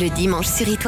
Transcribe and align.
Le 0.00 0.10
dimanche 0.10 0.46
sur 0.46 0.68
It 0.68 0.78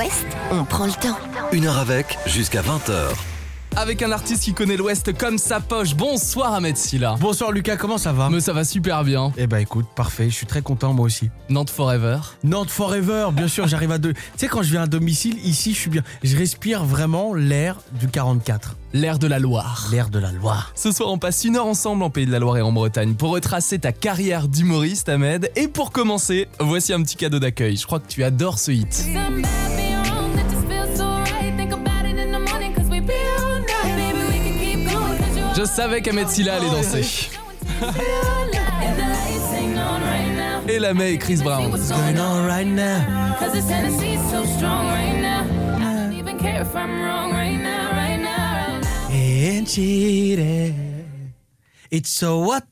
on 0.52 0.64
prend 0.64 0.86
le 0.86 0.92
temps. 0.92 1.18
Une 1.50 1.66
heure 1.66 1.78
avec, 1.78 2.16
jusqu'à 2.26 2.62
20h. 2.62 3.29
Avec 3.76 4.02
un 4.02 4.10
artiste 4.12 4.42
qui 4.42 4.52
connaît 4.52 4.76
l'Ouest 4.76 5.16
comme 5.16 5.38
sa 5.38 5.60
poche. 5.60 5.94
Bonsoir 5.94 6.54
Ahmed 6.54 6.76
Silla. 6.76 7.16
Bonsoir 7.20 7.52
Lucas, 7.52 7.76
comment 7.76 7.98
ça 7.98 8.12
va 8.12 8.28
Mais 8.28 8.40
ça 8.40 8.52
va 8.52 8.64
super 8.64 9.04
bien. 9.04 9.32
Eh 9.36 9.46
ben 9.46 9.58
écoute, 9.58 9.86
parfait, 9.94 10.28
je 10.28 10.34
suis 10.34 10.46
très 10.46 10.60
content 10.60 10.92
moi 10.92 11.06
aussi. 11.06 11.30
Nantes 11.48 11.70
Forever. 11.70 12.18
Nantes 12.44 12.70
Forever, 12.70 13.28
bien 13.32 13.48
sûr, 13.48 13.68
j'arrive 13.68 13.92
à 13.92 13.98
deux. 13.98 14.12
Tu 14.40 14.46
sais, 14.46 14.48
quand 14.48 14.62
je 14.62 14.70
viens 14.70 14.82
à 14.82 14.86
domicile, 14.86 15.36
ici, 15.44 15.72
je 15.72 15.78
suis 15.78 15.90
bien. 15.90 16.02
Je 16.22 16.36
respire 16.36 16.84
vraiment 16.84 17.32
l'air 17.34 17.76
du 17.98 18.08
44, 18.08 18.76
L'air 18.92 19.18
de 19.18 19.26
la 19.26 19.38
Loire. 19.38 19.88
l'air 19.92 20.08
de 20.10 20.18
la 20.18 20.32
Loire. 20.32 20.72
Ce 20.74 20.90
soir, 20.92 21.10
on 21.10 21.18
passe 21.18 21.44
une 21.44 21.56
heure 21.56 21.66
ensemble 21.66 22.02
en 22.02 22.10
Pays 22.10 22.26
de 22.26 22.32
la 22.32 22.38
Loire 22.38 22.56
et 22.58 22.62
en 22.62 22.72
Bretagne 22.72 23.14
pour 23.14 23.30
retracer 23.30 23.78
ta 23.78 23.92
carrière 23.92 24.48
d'humoriste, 24.48 25.08
Ahmed. 25.08 25.50
Et 25.56 25.68
pour 25.68 25.92
commencer, 25.92 26.48
voici 26.58 26.92
un 26.92 27.02
petit 27.02 27.16
cadeau 27.16 27.38
d'accueil. 27.38 27.76
Je 27.76 27.86
crois 27.86 28.00
que 28.00 28.08
tu 28.08 28.24
adores 28.24 28.58
ce 28.58 28.72
hit. 28.72 29.04
Je 35.60 35.66
savais 35.66 36.00
qu'Ahmed 36.00 36.26
Silla 36.26 36.54
allait 36.54 36.70
danser. 36.70 37.28
Et 40.66 40.78
la 40.78 40.94
May 40.94 41.12
et 41.12 41.18
Chris 41.18 41.36
Brown. 41.36 41.70
What's 41.70 41.90
going 41.90 42.18
on 42.18 42.46
right 42.46 42.66
now? 42.66 43.04
Ain't 49.12 49.68
cheated. 49.68 50.74
It's 51.90 52.08
so 52.08 52.38
what 52.38 52.64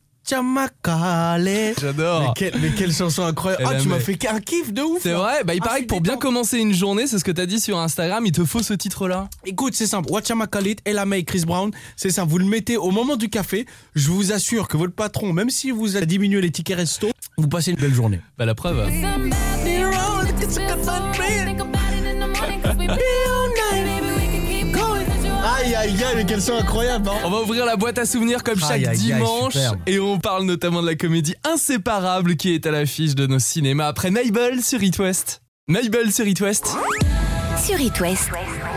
Mais 1.44 1.74
J'adore. 1.80 2.34
mais 2.60 2.70
quelle 2.76 2.92
chanson 2.92 3.22
incroyable. 3.24 3.64
Ah, 3.66 3.72
ben, 3.74 3.80
tu 3.80 3.88
m'as 3.88 3.98
fait 3.98 4.18
un 4.28 4.40
kiff 4.40 4.72
de 4.72 4.82
ouf. 4.82 5.00
C'est 5.02 5.12
vrai 5.12 5.44
Bah 5.44 5.54
il 5.54 5.60
Ah, 5.62 5.66
paraît 5.66 5.76
c'est 5.78 5.82
que 5.84 5.88
pour 5.88 6.00
bien 6.00 6.16
commencer 6.16 6.58
une 6.58 6.74
journée, 6.74 7.06
c'est 7.06 7.18
ce 7.18 7.24
que 7.24 7.30
t'as 7.32 7.46
dit 7.46 7.60
sur 7.60 7.78
Instagram, 7.78 8.24
il 8.26 8.32
te 8.32 8.44
faut 8.44 8.62
ce 8.62 8.74
titre-là. 8.74 9.28
Écoute, 9.44 9.74
c'est 9.74 9.86
simple. 9.86 10.10
Watchamacalit, 10.10 10.76
Ella 10.84 11.06
May, 11.06 11.24
Chris 11.24 11.44
Brown, 11.46 11.70
c'est 11.96 12.10
ça. 12.10 12.24
Vous 12.24 12.38
le 12.38 12.44
mettez 12.44 12.76
au 12.76 12.90
moment 12.90 13.16
du 13.16 13.28
café. 13.28 13.66
Je 13.94 14.10
vous 14.10 14.32
assure 14.32 14.68
que 14.68 14.76
votre 14.76 14.94
patron, 14.94 15.32
même 15.32 15.50
si 15.50 15.70
vous 15.70 15.96
a 15.96 16.00
diminué 16.02 16.40
les 16.40 16.50
tickets 16.50 16.76
resto, 16.76 17.10
vous 17.36 17.48
passez 17.48 17.70
une 17.70 17.76
belle 17.76 17.94
journée. 17.94 18.20
Bah 18.36 18.44
la 18.44 18.54
preuve. 18.54 18.88
Aïe, 25.78 25.90
aïe, 25.90 26.04
aïe, 26.04 26.16
mais 26.16 26.24
quelle 26.26 26.42
sont 26.42 26.54
incroyables, 26.54 27.08
hein. 27.08 27.20
On 27.24 27.30
va 27.30 27.40
ouvrir 27.42 27.64
la 27.64 27.76
boîte 27.76 27.98
à 27.98 28.04
souvenirs 28.04 28.42
comme 28.42 28.58
chaque 28.58 28.72
Aïe, 28.72 28.86
aïe, 28.86 28.88
aïe, 28.88 28.98
dimanche 28.98 29.54
et 29.86 30.00
on 30.00 30.18
parle 30.18 30.42
notamment 30.44 30.82
de 30.82 30.88
la 30.88 30.96
comédie 30.96 31.36
Inséparable 31.44 32.34
qui 32.34 32.52
est 32.52 32.66
à 32.66 32.72
l'affiche 32.72 33.14
de 33.14 33.28
nos 33.28 33.38
cinémas 33.38 33.86
après 33.86 34.10
Mabel 34.10 34.60
sur 34.60 34.82
It 34.82 34.98
West. 34.98 35.40
Mabel 35.68 36.12
sur 36.12 36.26
It 36.26 36.40
West. 36.40 36.76
Sur 37.64 37.80
It 37.80 38.00
West, 38.00 38.28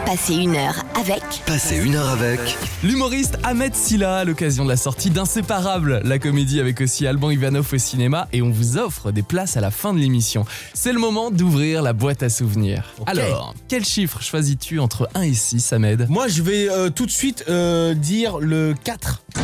passez 0.05 0.35
une 0.35 0.55
heure 0.55 0.83
avec 0.95 1.21
Passez 1.45 1.77
une 1.77 1.95
heure 1.95 2.09
avec. 2.09 2.39
L'humoriste 2.83 3.37
Ahmed 3.43 3.75
Silla 3.75 4.17
à 4.17 4.23
l'occasion 4.23 4.63
de 4.63 4.69
la 4.69 4.77
sortie 4.77 5.09
d'Inséparable, 5.09 6.01
la 6.03 6.19
comédie 6.19 6.59
avec 6.59 6.81
aussi 6.81 7.07
Alban 7.07 7.31
Ivanov 7.31 7.67
au 7.73 7.77
cinéma 7.77 8.27
et 8.33 8.41
on 8.41 8.49
vous 8.49 8.77
offre 8.77 9.11
des 9.11 9.23
places 9.23 9.57
à 9.57 9.61
la 9.61 9.71
fin 9.71 9.93
de 9.93 9.99
l'émission. 9.99 10.45
C'est 10.73 10.93
le 10.93 10.99
moment 10.99 11.31
d'ouvrir 11.31 11.81
la 11.81 11.93
boîte 11.93 12.23
à 12.23 12.29
souvenirs. 12.29 12.93
Alors, 13.05 13.53
quel 13.67 13.85
chiffre 13.85 14.21
choisis-tu 14.21 14.79
entre 14.79 15.09
1 15.15 15.21
et 15.23 15.33
6 15.33 15.73
Ahmed? 15.73 16.07
Moi, 16.09 16.27
je 16.27 16.41
vais 16.41 16.69
euh, 16.69 16.89
tout 16.89 17.05
de 17.05 17.11
suite 17.11 17.45
euh, 17.49 17.93
dire 17.93 18.39
le 18.39 18.75
4. 18.83 19.23
Ah. 19.35 19.39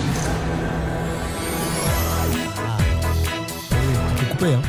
Faut 4.16 4.26
couper, 4.32 4.54
hein. 4.54 4.62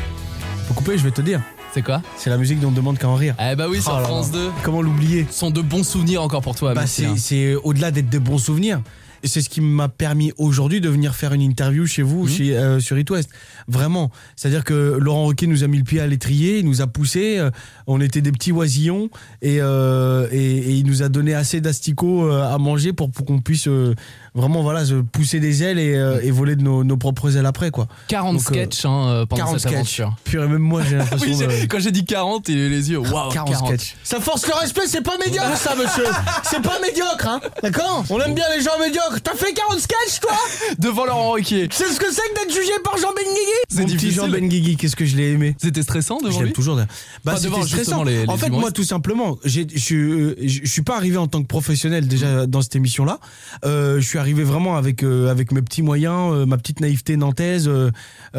Faut 0.66 0.74
couper, 0.74 0.98
je 0.98 1.04
vais 1.04 1.10
te 1.10 1.20
dire. 1.20 1.40
C'est 1.78 1.84
quoi 1.84 2.02
C'est 2.16 2.28
la 2.28 2.38
musique 2.38 2.58
dont 2.58 2.70
on 2.70 2.72
demande 2.72 2.98
qu'à 2.98 3.08
en 3.08 3.14
rire. 3.14 3.36
Eh 3.38 3.54
bah 3.54 3.66
oui, 3.70 3.80
sur 3.80 3.96
Oh 3.96 4.02
France 4.04 4.32
là. 4.32 4.38
2. 4.40 4.50
Comment 4.64 4.82
l'oublier 4.82 5.28
Ce 5.30 5.38
sont 5.38 5.52
de 5.52 5.60
bons 5.60 5.84
souvenirs 5.84 6.20
encore 6.24 6.42
pour 6.42 6.56
toi, 6.56 6.74
Bah, 6.74 6.88
c'est, 6.88 7.54
au-delà 7.54 7.92
d'être 7.92 8.08
des 8.08 8.18
bons 8.18 8.38
souvenirs. 8.38 8.80
Et 9.22 9.28
C'est 9.28 9.40
ce 9.40 9.48
qui 9.48 9.60
m'a 9.60 9.88
permis 9.88 10.32
aujourd'hui 10.38 10.80
de 10.80 10.88
venir 10.88 11.14
faire 11.14 11.32
une 11.32 11.42
interview 11.42 11.86
chez 11.86 12.02
vous, 12.02 12.24
Mhm. 12.24 12.28
chez, 12.28 12.56
euh, 12.56 12.80
sur 12.80 12.98
It 12.98 13.10
West. 13.10 13.30
Vraiment. 13.66 14.10
C'est-à-dire 14.36 14.64
que 14.64 14.96
Laurent 15.00 15.24
Roquet 15.24 15.46
nous 15.46 15.64
a 15.64 15.66
mis 15.66 15.78
le 15.78 15.84
pied 15.84 16.00
à 16.00 16.06
l'étrier, 16.06 16.58
il 16.58 16.64
nous 16.66 16.80
a 16.82 16.86
poussé. 16.86 17.38
euh, 17.38 17.50
on 17.86 18.00
était 18.00 18.20
des 18.20 18.32
petits 18.32 18.52
oisillons 18.52 19.08
et, 19.42 19.58
euh, 19.60 20.28
et, 20.30 20.38
et 20.58 20.70
il 20.72 20.86
nous 20.86 21.02
a 21.02 21.08
donné 21.08 21.34
assez 21.34 21.60
d'asticots 21.60 22.26
euh, 22.30 22.42
à 22.52 22.58
manger 22.58 22.92
pour, 22.92 23.10
pour 23.10 23.24
qu'on 23.26 23.40
puisse 23.40 23.66
euh, 23.66 23.94
vraiment 24.34 24.62
voilà, 24.62 24.84
se 24.84 24.94
pousser 24.94 25.40
des 25.40 25.62
ailes 25.62 25.78
et, 25.78 25.94
euh, 25.94 26.20
et 26.22 26.30
voler 26.30 26.54
de 26.54 26.62
nos, 26.62 26.84
nos 26.84 26.96
propres 26.96 27.36
ailes 27.36 27.46
après. 27.46 27.70
Quoi. 27.70 27.88
40 28.08 28.34
Donc, 28.36 28.42
euh, 28.42 28.44
sketchs 28.54 28.84
hein, 28.84 29.24
pendant 29.28 29.44
40 29.44 29.58
cette 29.60 29.70
sketchs. 29.70 30.00
aventure. 30.00 30.16
Puis 30.24 30.38
même 30.38 30.58
moi, 30.58 30.82
j'ai 30.88 30.96
l'impression. 30.98 31.26
Oui, 31.26 31.36
j'ai- 31.38 31.62
de- 31.62 31.66
quand 31.66 31.80
j'ai 31.80 31.90
dit 31.92 32.04
40, 32.04 32.48
il 32.48 32.56
a 32.58 32.60
eu 32.66 32.68
les 32.68 32.90
yeux. 32.90 32.98
Waouh, 32.98 33.32
40 33.32 33.66
sketchs. 33.66 33.96
Ça 34.04 34.20
force 34.20 34.46
le 34.46 34.54
respect, 34.54 34.82
c'est 34.86 35.02
pas 35.02 35.16
médiocre 35.18 35.56
ça, 35.56 35.74
monsieur. 35.74 36.04
C'est 36.44 36.62
pas 36.62 36.78
médiocre, 36.80 37.26
hein. 37.26 37.40
D'accord 37.62 38.04
On 38.10 38.20
aime 38.20 38.34
bien 38.34 38.44
les 38.56 38.62
gens 38.62 38.78
médiocres. 38.78 39.07
T'as 39.22 39.34
fait 39.34 39.52
40 39.52 39.78
sketchs, 39.80 40.20
toi 40.20 40.32
Devant 40.78 41.04
Laurent 41.06 41.32
Ruquier. 41.32 41.68
C'est 41.72 41.84
ce 41.88 41.98
que 41.98 42.06
c'est 42.12 42.20
que 42.22 42.34
d'être 42.44 42.54
jugé 42.54 42.72
par 42.84 42.96
Jean 42.96 43.08
Benguigui 43.08 43.58
C'est 43.68 43.80
Mon 43.80 43.86
petit 43.86 43.96
difficile. 43.96 44.20
Jean 44.22 44.28
Benguigui, 44.28 44.76
qu'est-ce 44.76 44.96
que 44.96 45.04
je 45.06 45.16
l'ai 45.16 45.32
aimé 45.32 45.54
C'était 45.60 45.82
stressant 45.82 46.18
je 46.20 46.26
devant 46.26 46.38
l'aime 46.38 46.46
lui 46.48 46.52
toujours. 46.54 46.76
d'ailleurs. 46.76 46.88
Bah, 47.24 47.32
Enfin, 47.36 47.42
devant, 47.44 47.62
stressant. 47.64 48.04
les- 48.04 48.24
les 48.24 48.28
en 48.28 48.36
fait, 48.36 48.50
moi, 48.50 48.70
tout 48.72 48.84
simplement, 48.84 49.38
je 49.44 49.62
suis, 49.76 49.94
euh, 49.96 50.34
je 50.42 50.60
je 50.64 50.66
suis 50.70 50.82
pas 50.82 50.96
arrivé 50.96 51.16
en 51.16 51.26
tant 51.26 51.40
que 51.42 51.46
professionnel 51.46 52.06
déjà 52.08 52.46
dans 52.46 52.62
cette 52.62 52.76
émission-là. 52.76 53.20
Euh, 53.64 54.00
je 54.00 54.06
suis 54.06 54.18
arrivé 54.18 54.42
vraiment 54.44 54.76
avec 54.76 55.02
euh, 55.02 55.30
avec 55.30 55.52
mes 55.52 55.62
petits 55.62 55.82
moyens, 55.82 56.32
euh, 56.34 56.46
ma 56.46 56.56
petite 56.58 56.80
naïveté 56.80 57.16
nantaise. 57.16 57.68
euh, 57.68 57.90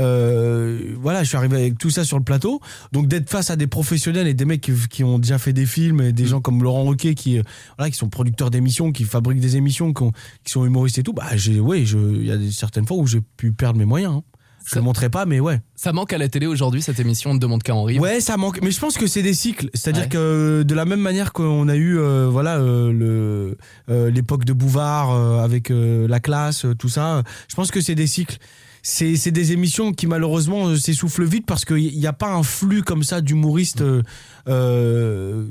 euh, 0.09 0.79
voilà, 1.01 1.23
je 1.23 1.29
suis 1.29 1.37
arrivé 1.37 1.55
avec 1.57 1.77
tout 1.77 1.89
ça 1.89 2.03
sur 2.03 2.17
le 2.17 2.23
plateau. 2.23 2.59
Donc 2.91 3.07
d'être 3.07 3.29
face 3.29 3.49
à 3.49 3.55
des 3.55 3.67
professionnels 3.67 4.27
et 4.27 4.33
des 4.33 4.45
mecs 4.45 4.61
qui, 4.61 4.71
qui 4.89 5.03
ont 5.03 5.19
déjà 5.19 5.37
fait 5.37 5.53
des 5.53 5.65
films 5.65 6.01
et 6.01 6.11
des 6.13 6.25
gens 6.25 6.41
comme 6.41 6.63
Laurent 6.63 6.83
Roquet 6.83 7.15
qui 7.15 7.37
euh, 7.39 7.43
voilà 7.77 7.89
qui 7.89 7.97
sont 7.97 8.09
producteurs 8.09 8.49
d'émissions, 8.51 8.91
qui 8.91 9.03
fabriquent 9.03 9.39
des 9.39 9.55
émissions, 9.57 9.93
qui, 9.93 10.03
ont- 10.03 10.11
qui 10.43 10.51
sont 10.51 10.58
humoristes 10.65 10.97
et 10.99 11.03
tout. 11.03 11.13
Bah, 11.13 11.35
j'ai, 11.35 11.59
ouais, 11.59 11.81
il 11.83 12.25
y 12.25 12.31
a 12.31 12.37
des, 12.37 12.51
certaines 12.51 12.85
fois 12.85 12.97
où 12.97 13.07
j'ai 13.07 13.21
pu 13.37 13.51
perdre 13.51 13.77
mes 13.79 13.85
moyens. 13.85 14.13
hein. 14.17 14.23
Je 14.65 14.71
Ça- 14.71 14.79
le 14.81 14.83
montrerai 14.85 15.09
pas, 15.09 15.25
mais 15.25 15.39
ouais. 15.39 15.61
Ça 15.75 15.93
manque 15.93 16.13
à 16.13 16.17
la 16.19 16.27
télé 16.27 16.45
aujourd'hui, 16.45 16.81
cette 16.81 16.99
émission, 16.99 17.31
on 17.31 17.33
ne 17.33 17.39
demande 17.39 17.63
qu'à 17.63 17.73
en 17.73 17.83
rire. 17.83 17.99
Ouais, 18.01 18.19
ça 18.19 18.37
manque. 18.37 18.59
Mais 18.61 18.69
je 18.71 18.79
pense 18.79 18.97
que 18.97 19.07
c'est 19.07 19.23
des 19.23 19.33
cycles. 19.33 19.69
C'est-à-dire 19.73 20.03
Ouais. 20.03 20.09
que 20.09 20.63
de 20.63 20.75
la 20.75 20.85
même 20.85 20.99
manière 20.99 21.33
qu'on 21.33 21.67
a 21.69 21.75
eu, 21.75 21.97
euh, 21.97 22.27
voilà, 22.29 22.57
euh, 22.57 22.91
le 22.91 23.57
euh, 23.89 24.11
l'époque 24.11 24.45
de 24.45 24.53
Bouvard 24.53 25.11
euh, 25.11 25.39
avec 25.43 25.71
euh, 25.71 26.07
la 26.07 26.19
classe, 26.19 26.65
euh, 26.65 26.75
tout 26.75 26.89
ça. 26.89 27.17
euh, 27.17 27.23
Je 27.49 27.55
pense 27.55 27.71
que 27.71 27.81
c'est 27.81 27.95
des 27.95 28.05
cycles. 28.05 28.37
C'est 28.81 29.15
c'est 29.17 29.31
des 29.31 29.51
émissions 29.51 29.91
qui 29.93 30.07
malheureusement 30.07 30.67
euh, 30.67 30.75
s'essoufflent 30.77 31.25
vite 31.25 31.45
parce 31.45 31.65
qu'il 31.65 31.97
n'y 31.99 32.07
a 32.07 32.13
pas 32.13 32.31
un 32.33 32.43
flux 32.43 32.81
comme 32.81 33.03
ça 33.03 33.19
d'humoristes. 33.21 33.81
euh, 33.81 34.01
euh, 34.47 35.45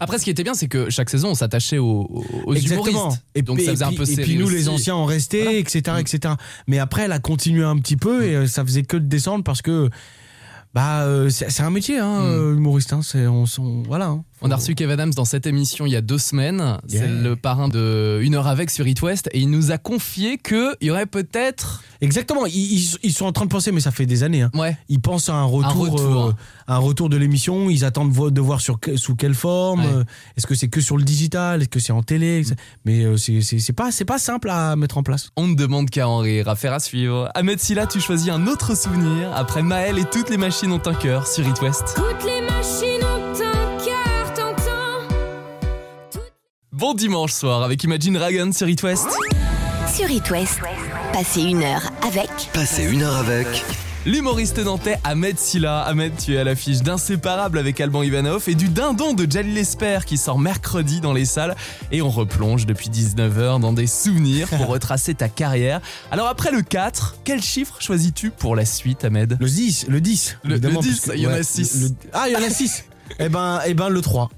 Après, 0.00 0.18
ce 0.18 0.24
qui 0.24 0.30
était 0.30 0.42
bien, 0.44 0.54
c'est 0.54 0.68
que 0.68 0.88
chaque 0.90 1.10
saison, 1.10 1.30
on 1.30 1.34
s'attachait 1.34 1.78
aux, 1.78 2.24
aux- 2.46 2.54
Exactement. 2.54 2.88
humoristes. 2.90 3.22
Et 3.34 3.42
Donc 3.42 3.56
puis, 3.58 3.66
ça 3.66 3.72
faisait 3.72 3.84
et 3.84 3.88
un 3.88 3.90
peu 3.92 4.04
puis, 4.04 4.12
et 4.12 4.16
série 4.16 4.28
puis 4.30 4.38
nous, 4.38 4.48
les 4.48 4.68
anciens, 4.68 4.96
on 4.96 5.04
restait, 5.04 5.42
Voilà. 5.42 5.58
etc., 5.58 5.82
Mm. 5.96 5.98
etc. 6.00 6.34
Mais 6.68 6.78
après, 6.78 7.02
elle 7.02 7.12
a 7.12 7.18
continué 7.18 7.64
un 7.64 7.76
petit 7.78 7.96
peu 7.96 8.24
et 8.24 8.46
ça 8.46 8.64
faisait 8.64 8.82
que 8.82 8.96
de 8.96 9.06
descendre 9.06 9.44
parce 9.44 9.60
que 9.62 9.90
bah 10.72 11.04
c'est 11.30 11.62
un 11.62 11.70
métier, 11.70 11.98
hein, 11.98 12.22
Mm. 12.22 12.56
humoriste. 12.58 12.92
Hein, 12.92 13.00
c'est 13.02 13.26
on, 13.26 13.44
s'en- 13.46 13.82
voilà. 13.86 14.06
hein. 14.06 14.24
On 14.42 14.50
a 14.50 14.56
reçu 14.56 14.74
Kev 14.74 14.90
Adams 14.92 15.12
dans 15.12 15.24
cette 15.26 15.46
émission 15.46 15.84
il 15.86 15.92
y 15.92 15.96
a 15.96 16.00
deux 16.00 16.18
semaines. 16.18 16.78
C'est 16.88 17.06
le 17.06 17.36
parrain 17.36 17.68
de 17.68 18.20
Une 18.22 18.34
heure 18.34 18.46
avec 18.46 18.70
sur 18.70 18.86
It 18.86 19.00
West. 19.02 19.28
Et 19.32 19.40
il 19.40 19.50
nous 19.50 19.70
a 19.70 19.78
confié 19.78 20.38
qu'il 20.38 20.76
y 20.80 20.90
aurait 20.90 21.06
peut-être. 21.06 21.82
Exactement. 22.00 22.46
Ils, 22.46 23.12
sont 23.12 23.26
en 23.26 23.32
train 23.32 23.44
de 23.44 23.50
penser, 23.50 23.72
mais 23.72 23.80
ça 23.80 23.90
fait 23.90 24.06
des 24.06 24.22
années. 24.22 24.40
Hein. 24.42 24.50
Ouais. 24.54 24.76
Ils 24.88 25.00
pensent 25.00 25.28
à 25.28 25.34
un 25.34 25.44
retour, 25.44 25.90
retour. 25.90 26.26
euh, 26.28 26.32
un 26.68 26.78
retour 26.78 27.10
de 27.10 27.16
l'émission. 27.18 27.68
Ils 27.68 27.84
attendent 27.84 28.10
vo- 28.12 28.30
de 28.30 28.40
voir 28.40 28.60
sur 28.62 28.78
sous 28.96 29.14
quelle 29.16 29.34
forme. 29.34 29.80
Ouais. 29.80 29.92
euh, 29.92 30.04
Est-ce 30.38 30.46
que 30.46 30.54
c'est 30.54 30.68
que 30.68 30.80
sur 30.80 30.96
le 30.96 31.02
digital? 31.04 31.60
Est-ce 31.60 31.68
que 31.68 31.80
c'est 31.80 31.92
en 31.92 32.02
télé? 32.02 32.38
Etc. 32.40 32.54
Mais 32.86 33.04
euh, 33.04 33.16
c'est 33.18 33.72
pas 33.74 33.92
c'est 33.92 34.06
pas 34.06 34.18
simple 34.18 34.48
à 34.48 34.74
mettre 34.76 34.96
en 34.96 35.02
place. 35.02 35.28
On 35.36 35.48
ne 35.48 35.54
demande 35.54 35.90
qu'à 35.90 36.08
en 36.08 36.18
rire. 36.18 36.48
Affaire 36.48 36.72
à 36.72 36.80
suivre. 36.80 37.28
Ahmed 37.34 37.60
Silla, 37.60 37.86
tu 37.86 38.00
choisis 38.00 38.30
un 38.30 38.46
autre 38.46 38.74
souvenir. 38.74 39.30
Après 39.34 39.62
Maël 39.62 39.98
et 39.98 40.04
toutes 40.10 40.30
les 40.30 40.38
machines 40.38 40.72
ont 40.72 40.80
un 40.86 40.94
cœur 40.94 41.26
sur 41.26 41.46
It 41.46 41.60
West. 41.60 41.94
Toutes 41.96 42.24
les 42.24 42.40
machines 42.40 43.06
Bon 46.80 46.94
dimanche 46.94 47.32
soir 47.32 47.62
avec 47.62 47.84
Imagine 47.84 48.14
Dragon 48.14 48.50
sur 48.52 48.68
It 48.68 48.82
West. 48.82 49.06
sur 49.94 50.10
It 50.10 50.28
West, 50.30 50.58
passez 51.12 51.42
une 51.42 51.62
heure 51.62 51.82
avec 52.06 52.30
Passez 52.54 52.84
une 52.84 53.02
heure 53.02 53.16
avec. 53.16 53.46
L'humoriste 54.06 54.58
nantais 54.64 54.98
Ahmed 55.04 55.38
Silla. 55.38 55.80
Ahmed, 55.82 56.14
tu 56.16 56.34
es 56.34 56.38
à 56.38 56.44
l'affiche 56.44 56.78
d'Inséparable 56.78 57.58
avec 57.58 57.78
Alban 57.82 58.02
Ivanov 58.02 58.44
et 58.48 58.54
du 58.54 58.68
Dindon 58.68 59.12
de 59.12 59.30
Jalil 59.30 59.58
Esper 59.58 60.00
qui 60.06 60.16
sort 60.16 60.38
mercredi 60.38 61.02
dans 61.02 61.12
les 61.12 61.26
salles. 61.26 61.54
Et 61.92 62.00
on 62.00 62.08
replonge 62.08 62.64
depuis 62.64 62.88
19h 62.88 63.60
dans 63.60 63.74
des 63.74 63.86
souvenirs 63.86 64.48
pour 64.48 64.66
retracer 64.68 65.12
ta 65.14 65.28
carrière. 65.28 65.82
Alors 66.10 66.28
après 66.28 66.50
le 66.50 66.62
4, 66.62 67.16
quel 67.24 67.42
chiffre 67.42 67.76
choisis-tu 67.78 68.30
pour 68.30 68.56
la 68.56 68.64
suite, 68.64 69.04
Ahmed? 69.04 69.36
Le 69.38 69.46
10, 69.48 69.86
le 69.88 70.00
10. 70.00 70.38
Le- 70.44 70.54
le 70.54 70.60
10, 70.60 70.70
parce 70.72 71.00
que- 71.00 71.12
il 71.16 71.20
y 71.22 71.26
en 71.26 71.30
a 71.30 71.34
ouais, 71.34 71.42
six. 71.42 71.74
le- 71.82 71.88
le- 71.88 71.94
ah, 72.14 72.24
il 72.28 72.32
y 72.32 72.36
en 72.36 72.42
a 72.42 72.48
6. 72.48 72.84
eh 73.18 73.28
ben 73.28 73.60
eh 73.66 73.74
ben 73.74 73.88
le 73.90 74.00
3. 74.00 74.30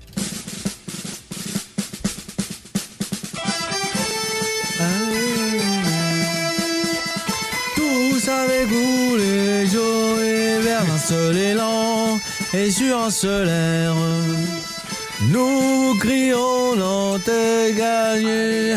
Les 11.13 11.13
jours 11.13 11.13
et 11.13 11.13
vers 11.13 11.13
un 11.13 11.13
seul 11.13 11.37
élan 11.37 12.19
et 12.55 12.71
sur 12.71 12.99
un 12.99 13.11
seul 13.11 13.49
air. 13.49 13.95
Nous 15.31 15.95
crions 16.01 16.77
Nantais 16.77 17.73
gagné. 17.77 18.77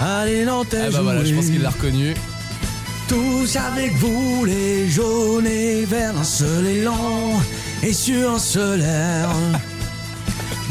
Allez 0.00 0.44
Nantais 0.44 0.86
Ah 0.86 0.90
bah 0.90 1.00
voilà, 1.02 1.24
je 1.24 1.34
pense 1.34 1.46
qu'il 1.46 1.62
l'a 1.62 1.70
reconnu. 1.70 2.14
Tous 3.08 3.56
avec 3.56 3.92
vous, 3.96 4.44
les 4.44 4.88
jaunes 4.88 5.46
et 5.46 5.84
verts, 5.84 6.16
un 6.18 6.24
seul 6.24 6.66
élan 6.66 7.40
et 7.82 7.92
sur 7.92 8.34
un 8.34 8.38
seul 8.38 8.80
air. 8.80 9.30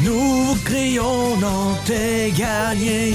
Nous 0.02 0.56
crions 0.64 1.36
Nantais 1.36 2.32
gagné 2.36 3.14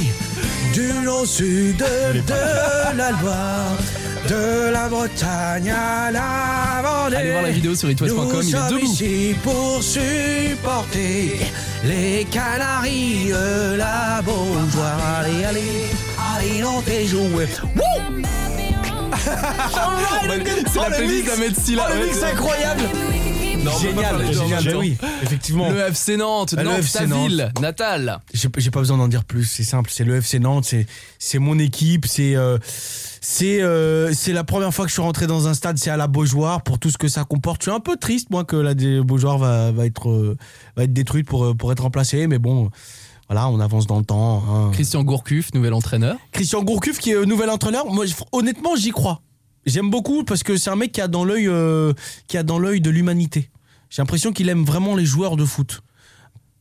du 0.73 0.93
nord 1.03 1.21
au 1.21 1.25
sud 1.25 1.77
de 1.77 2.97
la 2.97 3.11
Loire, 3.11 3.77
de 4.29 4.69
la 4.71 4.87
Bretagne 4.89 5.71
à 5.71 6.11
la 6.11 6.81
Vendée. 6.83 7.15
Allez 7.15 7.31
voir 7.31 7.41
la 7.43 7.49
vidéo 7.51 7.73
sur 7.75 7.89
itwest.com, 7.89 8.41
il 8.43 8.55
est 8.55 8.69
debout. 8.69 8.85
ici 8.85 9.35
pour 9.43 9.81
supporter 9.81 11.39
les 11.83 12.25
Canaries, 12.29 13.29
la 13.77 14.21
Beaujoire. 14.21 14.99
Allez, 15.21 15.43
allez, 15.45 15.85
allez, 16.35 16.61
Nantais 16.61 17.07
jouer. 17.07 17.47
Wouh 17.75 17.81
C'est 20.71 20.79
la 20.79 20.91
playlist 20.91 21.25
d'Ahmed 21.27 21.55
Silla. 21.59 21.87
Oh, 21.89 21.93
le 21.97 22.05
mix 22.05 22.17
c'est- 22.19 22.25
incroyable 22.25 22.81
Non, 23.63 23.71
pas 23.71 24.17
même 24.17 24.33
temps. 24.63 24.79
oui, 24.79 24.97
effectivement. 25.23 25.69
Le 25.71 25.79
FC 25.87 26.17
Nantes, 26.17 26.53
Bah, 26.55 26.63
le 26.63 26.69
Nantes, 26.69 26.79
FC 26.79 26.99
ta 26.99 27.07
Nantes. 27.07 27.27
ville 27.29 27.51
natale. 27.61 28.19
J'ai 28.33 28.49
pas 28.71 28.79
besoin 28.79 28.97
d'en 28.97 29.07
dire 29.07 29.23
plus, 29.25 29.45
c'est 29.45 29.63
simple, 29.63 29.89
c'est 29.93 30.03
le 30.03 30.17
FC 30.17 30.39
Nantes, 30.39 30.65
c'est 30.65 30.85
c'est 31.17 31.39
mon 31.39 31.57
équipe, 31.59 32.05
c'est 32.07 32.35
euh, 32.35 32.57
c'est 33.21 33.61
euh, 33.61 34.11
c'est 34.13 34.33
la 34.33 34.43
première 34.43 34.73
fois 34.73 34.85
que 34.85 34.89
je 34.89 34.93
suis 34.93 35.01
rentré 35.01 35.27
dans 35.27 35.47
un 35.47 35.53
stade, 35.53 35.77
c'est 35.77 35.89
à 35.89 35.97
la 35.97 36.07
Beaujoire 36.07 36.63
pour 36.63 36.79
tout 36.79 36.89
ce 36.89 36.97
que 36.97 37.07
ça 37.07 37.23
comporte. 37.23 37.61
Je 37.63 37.69
suis 37.69 37.75
un 37.75 37.79
peu 37.79 37.97
triste 37.97 38.29
moi 38.29 38.43
que 38.43 38.55
la 38.55 38.73
Beaujoire 39.03 39.37
va 39.37 39.71
va 39.71 39.85
être 39.85 40.09
euh, 40.09 40.37
va 40.75 40.83
être 40.83 40.93
détruite 40.93 41.27
pour 41.27 41.45
euh, 41.45 41.53
pour 41.53 41.71
être 41.71 41.83
remplacée, 41.83 42.27
mais 42.27 42.39
bon 42.39 42.69
voilà, 43.27 43.47
on 43.49 43.59
avance 43.59 43.85
dans 43.85 43.99
le 43.99 44.05
temps. 44.05 44.43
hein. 44.49 44.71
Christian 44.71 45.03
Gourcuff, 45.03 45.53
nouvel 45.53 45.73
entraîneur. 45.73 46.17
Christian 46.31 46.63
Gourcuff 46.63 46.97
qui 46.97 47.11
est 47.11 47.15
euh, 47.15 47.25
nouvel 47.25 47.49
entraîneur. 47.51 47.85
Moi, 47.91 48.05
honnêtement, 48.31 48.75
j'y 48.75 48.89
crois. 48.91 49.21
J'aime 49.65 49.91
beaucoup 49.91 50.23
parce 50.23 50.41
que 50.41 50.57
c'est 50.57 50.71
un 50.71 50.75
mec 50.75 50.91
qui 50.93 51.01
a 51.01 51.07
dans 51.07 51.23
l'œil, 51.25 51.47
qui 52.27 52.37
a 52.37 52.43
dans 52.43 52.57
l'œil 52.57 52.81
de 52.81 52.89
l'humanité. 52.89 53.51
J'ai 53.91 54.01
l'impression 54.01 54.31
qu'il 54.31 54.49
aime 54.49 54.63
vraiment 54.63 54.95
les 54.95 55.05
joueurs 55.05 55.35
de 55.35 55.45
foot. 55.45 55.81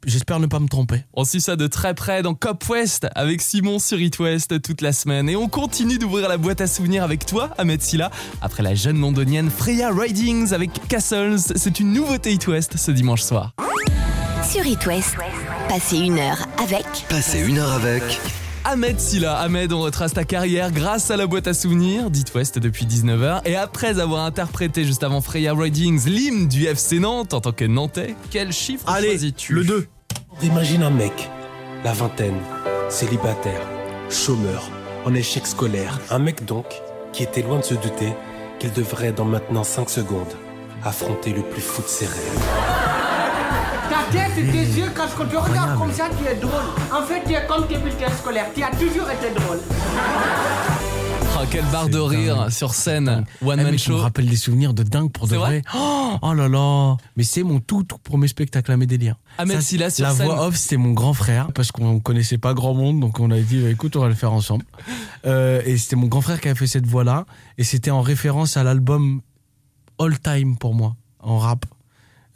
J'espère 0.06 0.40
ne 0.40 0.46
pas 0.46 0.60
me 0.60 0.68
tromper. 0.68 1.04
On 1.12 1.24
suit 1.24 1.40
ça 1.40 1.56
de 1.56 1.66
très 1.66 1.94
près 1.94 2.22
dans 2.22 2.34
Cop 2.34 2.66
West 2.68 3.08
avec 3.14 3.42
Simon 3.42 3.78
sur 3.78 4.00
It 4.00 4.18
West 4.18 4.62
toute 4.62 4.80
la 4.80 4.92
semaine. 4.92 5.28
Et 5.28 5.36
on 5.36 5.48
continue 5.48 5.98
d'ouvrir 5.98 6.28
la 6.28 6.38
boîte 6.38 6.60
à 6.60 6.66
souvenirs 6.66 7.02
avec 7.02 7.26
toi, 7.26 7.50
Ahmed 7.58 7.82
Silla, 7.82 8.10
après 8.40 8.62
la 8.62 8.74
jeune 8.74 9.00
londonienne 9.00 9.50
Freya 9.50 9.90
Ridings 9.90 10.52
avec 10.52 10.70
Castles. 10.88 11.38
C'est 11.56 11.80
une 11.80 11.92
nouveauté 11.92 12.32
It 12.32 12.46
West 12.46 12.76
ce 12.76 12.90
dimanche 12.90 13.22
soir. 13.22 13.54
Sur 14.48 14.64
It 14.64 14.86
West, 14.86 15.16
passez 15.68 15.98
une 15.98 16.18
heure 16.18 16.46
avec 16.62 16.86
Passez 17.08 17.40
une 17.40 17.58
heure 17.58 17.72
avec. 17.72 18.02
Ahmed 18.70 19.00
Silla. 19.00 19.38
Ahmed, 19.38 19.72
on 19.72 19.80
retrace 19.80 20.12
ta 20.12 20.24
carrière 20.24 20.70
grâce 20.72 21.10
à 21.10 21.16
la 21.16 21.26
boîte 21.26 21.46
à 21.46 21.54
souvenirs 21.54 22.10
d'It 22.10 22.34
West 22.34 22.58
depuis 22.58 22.84
19h. 22.84 23.40
Et 23.46 23.56
après 23.56 23.98
avoir 23.98 24.26
interprété 24.26 24.84
juste 24.84 25.02
avant 25.02 25.22
Freya 25.22 25.54
Ridings 25.54 26.04
l'hymne 26.04 26.48
du 26.48 26.66
FC 26.66 26.98
Nantes 26.98 27.32
en 27.32 27.40
tant 27.40 27.52
que 27.52 27.64
Nantais, 27.64 28.14
quel 28.30 28.52
chiffre 28.52 28.84
Allez, 28.86 29.08
choisis-tu? 29.08 29.54
le 29.54 29.64
2. 29.64 29.86
Imagine 30.42 30.82
un 30.82 30.90
mec, 30.90 31.30
la 31.82 31.94
vingtaine, 31.94 32.36
célibataire, 32.90 33.66
chômeur, 34.10 34.68
en 35.06 35.14
échec 35.14 35.46
scolaire. 35.46 35.98
Un 36.10 36.18
mec 36.18 36.44
donc 36.44 36.66
qui 37.14 37.22
était 37.22 37.40
loin 37.40 37.60
de 37.60 37.64
se 37.64 37.74
douter 37.74 38.12
qu'il 38.58 38.72
devrait 38.74 39.12
dans 39.12 39.24
maintenant 39.24 39.64
5 39.64 39.88
secondes 39.88 40.34
affronter 40.84 41.32
le 41.32 41.40
plus 41.40 41.62
fou 41.62 41.80
de 41.80 41.88
ses 41.88 42.04
rêves. 42.04 42.87
Tête 44.10 44.38
et 44.38 44.50
tes 44.50 44.64
yeux, 44.80 44.90
quand 44.94 45.04
je 45.08 45.24
te 45.24 45.36
regarde 45.36 45.78
comme 45.78 45.92
ça, 45.92 46.04
tu 46.18 46.26
es 46.26 46.34
drôle. 46.36 46.52
En 46.92 47.02
fait, 47.02 47.22
tu 47.26 47.32
es 47.34 47.46
comme 47.46 47.66
tes 47.66 47.76
bulletins 47.78 48.10
scolaires. 48.18 48.46
Tu 48.54 48.62
as 48.62 48.70
toujours 48.70 49.08
été 49.10 49.30
drôle. 49.34 49.58
Oh, 51.40 51.44
quelle 51.48 51.66
barre 51.66 51.88
de 51.88 51.98
rire 52.00 52.50
sur 52.50 52.74
scène. 52.74 53.24
One 53.44 53.60
Eh, 53.60 53.62
Man 53.62 53.66
tu 53.66 53.72
me 53.92 53.96
Show. 53.96 53.98
rappelles 53.98 54.26
des 54.28 54.34
souvenirs 54.34 54.74
de 54.74 54.82
dingue 54.82 55.12
pour 55.12 55.28
de 55.28 55.36
vrai 55.36 55.60
vrai. 55.60 55.62
Oh, 55.76 56.16
oh 56.22 56.34
là 56.34 56.48
là. 56.48 56.96
Mais 57.16 57.22
c'est 57.22 57.44
mon 57.44 57.60
tout, 57.60 57.84
tout 57.84 57.98
premier 57.98 58.26
spectacle 58.26 58.72
à 58.72 58.76
mes 58.76 58.86
délires. 58.86 59.14
Ahmed 59.36 59.60
Silla 59.60 59.88
sur 59.88 60.04
la 60.04 60.14
scène. 60.14 60.26
voix 60.26 60.44
off, 60.48 60.56
c'était 60.56 60.78
mon 60.78 60.90
grand 60.94 61.12
frère 61.12 61.52
parce 61.54 61.70
qu'on 61.70 62.00
connaissait 62.00 62.38
pas 62.38 62.54
grand 62.54 62.74
monde, 62.74 62.98
donc 62.98 63.20
on 63.20 63.30
a 63.30 63.38
dit 63.38 63.60
bah, 63.62 63.68
écoute, 63.70 63.94
on 63.94 64.00
va 64.00 64.08
le 64.08 64.14
faire 64.14 64.32
ensemble. 64.32 64.64
Euh, 65.26 65.60
et 65.66 65.76
c'était 65.76 65.96
mon 65.96 66.06
grand 66.06 66.20
frère 66.22 66.40
qui 66.40 66.48
avait 66.48 66.56
fait 66.58 66.66
cette 66.68 66.86
voix-là, 66.86 67.26
et 67.58 67.64
c'était 67.64 67.90
en 67.90 68.00
référence 68.02 68.56
à 68.56 68.62
l'album 68.62 69.20
All 69.98 70.16
Time 70.20 70.56
pour 70.56 70.74
moi 70.74 70.94
en 71.20 71.38
rap, 71.38 71.66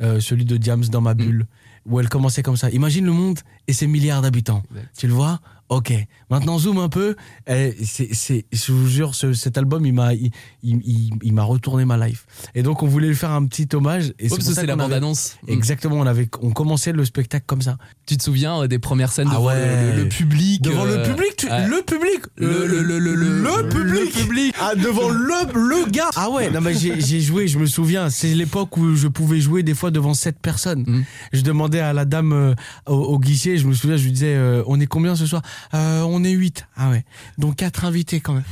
euh, 0.02 0.18
celui 0.20 0.44
de 0.44 0.56
Diams 0.56 0.84
dans 0.86 1.00
Mm. 1.00 1.04
ma 1.04 1.14
bulle, 1.14 1.46
où 1.86 2.00
elle 2.00 2.08
commençait 2.08 2.42
comme 2.42 2.56
ça. 2.56 2.70
Imagine 2.70 3.04
le 3.04 3.12
monde 3.12 3.40
et 3.66 3.72
ses 3.72 3.86
milliards 3.86 4.22
d'habitants. 4.22 4.62
Tu 4.96 5.06
le 5.06 5.12
vois 5.12 5.40
Ok. 5.74 5.92
Maintenant 6.28 6.58
zoom 6.58 6.78
un 6.78 6.88
peu. 6.90 7.16
Eh, 7.46 7.74
c'est, 7.82 8.08
c'est, 8.12 8.44
je 8.52 8.72
vous 8.72 8.88
jure, 8.88 9.14
ce- 9.14 9.32
cet 9.32 9.56
album, 9.56 9.86
il 9.86 9.92
m'a, 9.94 10.12
il, 10.12 10.30
il- 10.62 10.80
il- 10.84 11.10
il 11.22 11.32
m'a 11.32 11.44
retourné 11.44 11.84
ma 11.86 11.96
life. 12.06 12.26
Et 12.54 12.62
donc 12.62 12.82
on 12.82 12.86
voulait 12.86 13.08
lui 13.08 13.16
faire 13.16 13.30
un 13.30 13.46
petit 13.46 13.66
hommage. 13.74 14.04
Et 14.04 14.06
Ouais, 14.06 14.14
c'est 14.24 14.28
parce 14.28 14.38
pour 14.40 14.48
que 14.50 14.54
ça 14.54 14.60
c'est 14.60 14.66
la 14.66 14.74
avait- 14.74 14.82
bande-annonce. 14.82 15.36
Mm. 15.46 15.50
Exactement, 15.52 15.96
on 15.96 16.06
avait, 16.06 16.28
on 16.42 16.50
commençait 16.50 16.92
le 16.92 17.04
spectacle 17.06 17.44
comme 17.46 17.62
ça. 17.62 17.78
Tu 18.06 18.16
te 18.18 18.22
souviens 18.22 18.62
euh, 18.62 18.66
des 18.68 18.78
premières 18.78 19.12
scènes 19.12 19.28
Ah 19.30 19.34
devant 19.36 19.46
ouais. 19.46 19.54
le, 19.86 19.96
le- 19.96 20.02
le 20.02 20.08
public 20.08 20.60
Devant 20.62 20.84
euh, 20.84 20.98
le 20.98 21.02
public, 21.10 21.36
tu- 21.36 21.46
ouais. 21.48 21.66
le 21.66 21.82
public, 21.82 22.20
Le- 22.36 22.66
le- 22.66 22.82
le- 22.82 22.98
le- 22.98 23.14
le- 23.14 23.68
public, 23.68 24.14
le 24.14 24.20
public. 24.22 24.54
Ah, 24.60 24.74
devant 24.74 25.08
le, 25.08 25.52
le 25.54 25.90
gars. 25.90 26.10
Ah 26.16 26.28
ouais, 26.30 26.50
non 26.50 26.60
mais 26.60 26.74
j'ai 26.74 27.20
joué, 27.22 27.48
je 27.48 27.58
me 27.58 27.66
souviens, 27.66 28.10
c'est 28.10 28.34
l'époque 28.34 28.76
où 28.76 28.94
je 28.94 29.08
pouvais 29.08 29.40
jouer 29.40 29.62
des 29.62 29.74
fois 29.74 29.90
devant 29.90 30.12
sept 30.14 30.38
personnes. 30.38 30.84
Mhm. 30.86 31.04
Je 31.32 31.40
demandais 31.40 31.80
à 31.80 31.92
la 31.94 32.04
dame 32.04 32.32
euh, 32.32 32.54
au, 32.86 32.94
au 32.94 33.18
guichet, 33.18 33.56
je 33.56 33.66
me 33.66 33.72
souviens, 33.74 33.96
je 33.96 34.04
lui 34.04 34.12
disais, 34.12 34.34
euh, 34.34 34.62
on 34.66 34.78
est 34.80 34.86
combien 34.86 35.16
ce 35.16 35.24
soir? 35.26 35.42
Euh, 35.74 36.02
On 36.02 36.24
est 36.24 36.30
8. 36.32 36.66
Ah 36.76 36.90
ouais, 36.90 37.04
donc 37.38 37.56
quatre 37.56 37.84
invités 37.84 38.20
quand 38.20 38.34
même. 38.34 38.44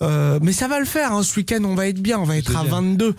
Euh, 0.00 0.38
mais 0.42 0.52
ça 0.52 0.68
va 0.68 0.78
le 0.78 0.86
faire, 0.86 1.12
hein, 1.12 1.22
ce 1.22 1.36
week-end 1.36 1.62
on 1.64 1.74
va 1.74 1.88
être 1.88 2.00
bien, 2.00 2.18
on 2.18 2.24
va 2.24 2.36
être 2.36 2.56
à 2.56 2.62
Génial. 2.64 2.82
22. 2.84 3.16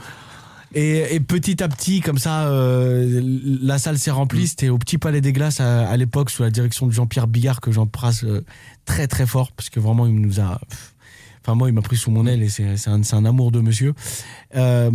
Et, 0.76 1.16
et 1.16 1.20
petit 1.20 1.64
à 1.64 1.68
petit, 1.68 2.00
comme 2.00 2.20
ça, 2.20 2.48
euh, 2.48 3.22
la 3.62 3.80
salle 3.80 3.98
s'est 3.98 4.12
remplie. 4.12 4.48
C'était 4.48 4.70
au 4.70 4.78
Petit 4.78 4.98
Palais 5.00 5.20
des 5.20 5.34
Glaces 5.34 5.60
à, 5.60 5.90
à 5.90 5.98
l'époque, 5.98 6.30
sous 6.30 6.44
la 6.44 6.52
direction 6.52 6.86
de 6.86 6.92
Jean-Pierre 6.92 7.28
Billard, 7.28 7.60
que 7.60 7.72
j'embrasse 7.72 8.24
euh, 8.24 8.46
très 8.86 9.08
très 9.08 9.26
fort, 9.26 9.52
parce 9.52 9.70
que 9.70 9.80
vraiment, 9.80 10.06
il 10.06 10.16
nous 10.16 10.40
a. 10.40 10.60
pff, 10.70 10.94
Enfin, 11.42 11.56
moi, 11.56 11.70
il 11.70 11.74
m'a 11.74 11.82
pris 11.82 11.96
sous 11.96 12.12
mon 12.12 12.28
aile 12.28 12.44
et 12.44 12.50
c'est 12.50 12.88
un, 12.90 13.26
amour 13.26 13.52
de 13.52 13.62
monsieur. 13.62 13.94
Euh, 14.56 14.92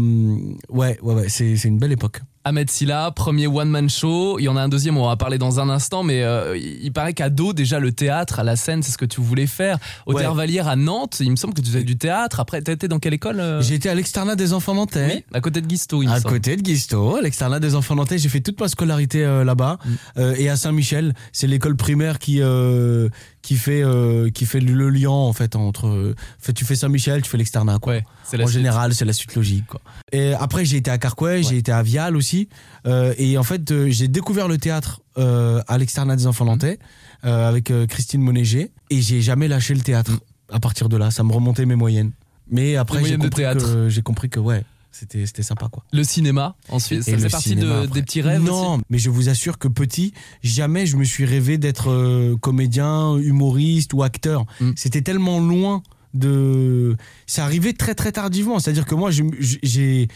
ouais, 0.69 0.99
ouais, 1.02 1.14
ouais, 1.14 1.29
c'est 1.29 1.64
une 1.64 1.79
belle 1.79 1.93
époque. 1.93 2.20
Ahmed 2.46 2.70
Silla, 2.70 3.11
premier 3.11 3.46
one-man 3.46 3.88
show. 3.88 4.38
Il 4.38 4.43
y 4.44 4.49
en 4.49 4.56
a 4.56 4.61
un 4.62 4.69
deuxième, 4.69 4.99
on 4.99 5.06
va 5.08 5.17
parler 5.17 5.38
dans 5.38 5.61
un 5.61 5.70
instant, 5.70 6.03
mais 6.03 6.22
euh, 6.22 6.58
il 6.58 6.93
paraît 6.93 7.15
qu'à 7.15 7.31
dos, 7.31 7.55
déjà, 7.55 7.79
le 7.79 7.91
théâtre, 7.93 8.39
à 8.39 8.44
la 8.44 8.55
scène, 8.56 8.82
c'est 8.82 8.93
ce 8.93 8.98
que 8.98 9.06
tu 9.06 9.22
voulais 9.22 9.46
faire. 9.46 9.79
Au 10.05 10.13
Ouais. 10.13 10.20
Théâtre 10.20 10.36
Vallière 10.36 10.69
à 10.69 10.77
Nantes, 10.77 11.17
il 11.20 11.31
me 11.31 11.36
semble 11.36 11.55
que 11.55 11.63
tu 11.63 11.69
faisais 11.69 11.84
du 11.84 11.96
théâtre. 11.96 12.41
Après, 12.41 12.60
t'as 12.60 12.72
été 12.72 12.86
dans 12.86 12.98
quelle 12.98 13.15
école 13.15 13.41
euh 13.41 13.63
J'ai 13.63 13.74
été 13.77 13.89
à 13.89 13.94
l'externat 13.94 14.36
des 14.36 14.53
enfants 14.53 14.74
nantais. 14.74 15.06
Oui, 15.17 15.24
à 15.32 15.41
côté 15.41 15.63
de 15.63 15.67
Guisto, 15.67 16.03
il 16.03 16.08
me 16.08 16.13
À 16.13 16.20
semble. 16.20 16.34
côté 16.34 16.56
de 16.56 16.63
Guisto, 16.63 17.17
à 17.17 17.22
l'externat 17.22 17.60
des 17.60 17.74
enfants 17.74 17.94
nantais, 17.94 18.19
j'ai 18.19 18.29
fait 18.29 18.41
toute 18.43 18.60
ma 18.60 18.69
scolarité 18.69 19.24
euh, 19.24 19.43
là-bas 19.44 19.79
Mm. 20.17 20.20
Et 20.39 20.48
à 20.51 20.56
Saint-Michel, 20.56 21.15
c'est 21.32 21.46
l'école 21.46 21.77
primaire 21.77 22.19
qui 22.19 22.41
euh, 22.41 23.08
qui 23.44 23.56
fait 23.56 23.84
euh, 23.84 24.31
qui 24.31 24.46
fait 24.46 24.58
le 24.58 24.89
lien 24.89 25.10
en 25.10 25.34
fait 25.34 25.55
entre 25.55 25.86
euh, 25.86 26.15
fait 26.39 26.55
tu 26.55 26.65
fais 26.65 26.77
Saint-Michel, 26.77 27.20
tu 27.20 27.29
fais 27.29 27.36
l'externat 27.36 27.79
quoi. 27.79 27.93
Ouais, 27.93 28.05
en 28.32 28.36
suite. 28.36 28.48
général, 28.48 28.94
c'est 28.94 29.05
la 29.05 29.13
suite 29.13 29.34
logique 29.34 29.67
quoi. 29.67 29.82
Et 30.13 30.32
après 30.32 30.65
j'ai 30.65 30.79
été 30.79 30.91
à 30.91 30.96
Carquois, 30.96 31.43
j'ai 31.43 31.58
été 31.58 31.70
à 31.70 31.82
Vial 31.82 32.17
aussi 32.17 32.48
Euh, 32.86 33.15
et 33.19 33.39
en 33.39 33.43
fait 33.43 33.63
j'ai 33.89 34.08
découvert 34.08 34.48
le 34.48 34.56
théâtre 34.58 35.03
euh, 35.19 35.63
à 35.69 35.77
l'externat 35.79 36.17
des 36.17 36.27
enfants 36.27 36.46
nantais 36.46 36.79
euh, 37.24 37.48
avec 37.48 37.72
Christine 37.89 38.22
Monéger 38.22 38.72
et 38.91 39.01
j'ai 39.01 39.20
jamais 39.20 39.48
lâché 39.48 39.74
le 39.74 39.81
théâtre 39.81 40.13
à 40.51 40.60
partir 40.60 40.89
de 40.89 40.96
là, 40.96 41.10
ça 41.10 41.22
me 41.22 41.32
remontait 41.32 41.67
mes 41.67 41.77
moyennes. 41.77 42.13
Mais 42.51 42.77
après 42.77 43.05
j'ai 43.05 43.19
compris 43.19 43.43
que 43.43 43.89
j'ai 43.91 44.03
compris 44.03 44.31
que 44.31 44.41
ouais, 44.41 44.65
c'était 44.94 45.27
c'était 45.27 45.43
sympa 45.43 45.69
quoi. 45.70 45.84
Le 45.93 46.05
cinéma, 46.05 46.56
ensuite, 46.70 47.03
ça 47.03 47.10
Et 47.13 47.17
fait 47.17 47.22
le 47.24 47.29
partie 47.29 47.48
cinéma, 47.51 47.82
de- 47.82 47.86
des 47.93 48.03
petits 48.03 48.22
rêves 48.22 48.43
Non, 48.43 48.74
aussi? 48.77 48.84
mais 48.91 48.98
je 48.98 49.10
vous 49.10 49.29
assure 49.29 49.58
que 49.58 49.69
petit, 49.69 50.13
jamais 50.43 50.86
je 50.86 50.96
me 50.96 51.05
suis 51.05 51.24
rêvé 51.24 51.58
d'être 51.58 51.91
euh, 51.91 52.36
comédien, 52.36 53.17
humoriste 53.19 53.93
ou 53.93 54.03
acteur. 54.03 54.46
Mm. 54.60 54.70
C'était 54.77 55.03
tellement 55.03 55.41
loin 55.41 55.82
de. 56.15 56.96
Ça 57.27 57.44
arrivait 57.44 57.72
très 57.72 57.94
très 57.94 58.13
tardivement. 58.13 58.58
C'est-à-dire 58.58 58.86
que 58.86 58.94
moi, 58.94 59.10
j'ai, 59.10 60.08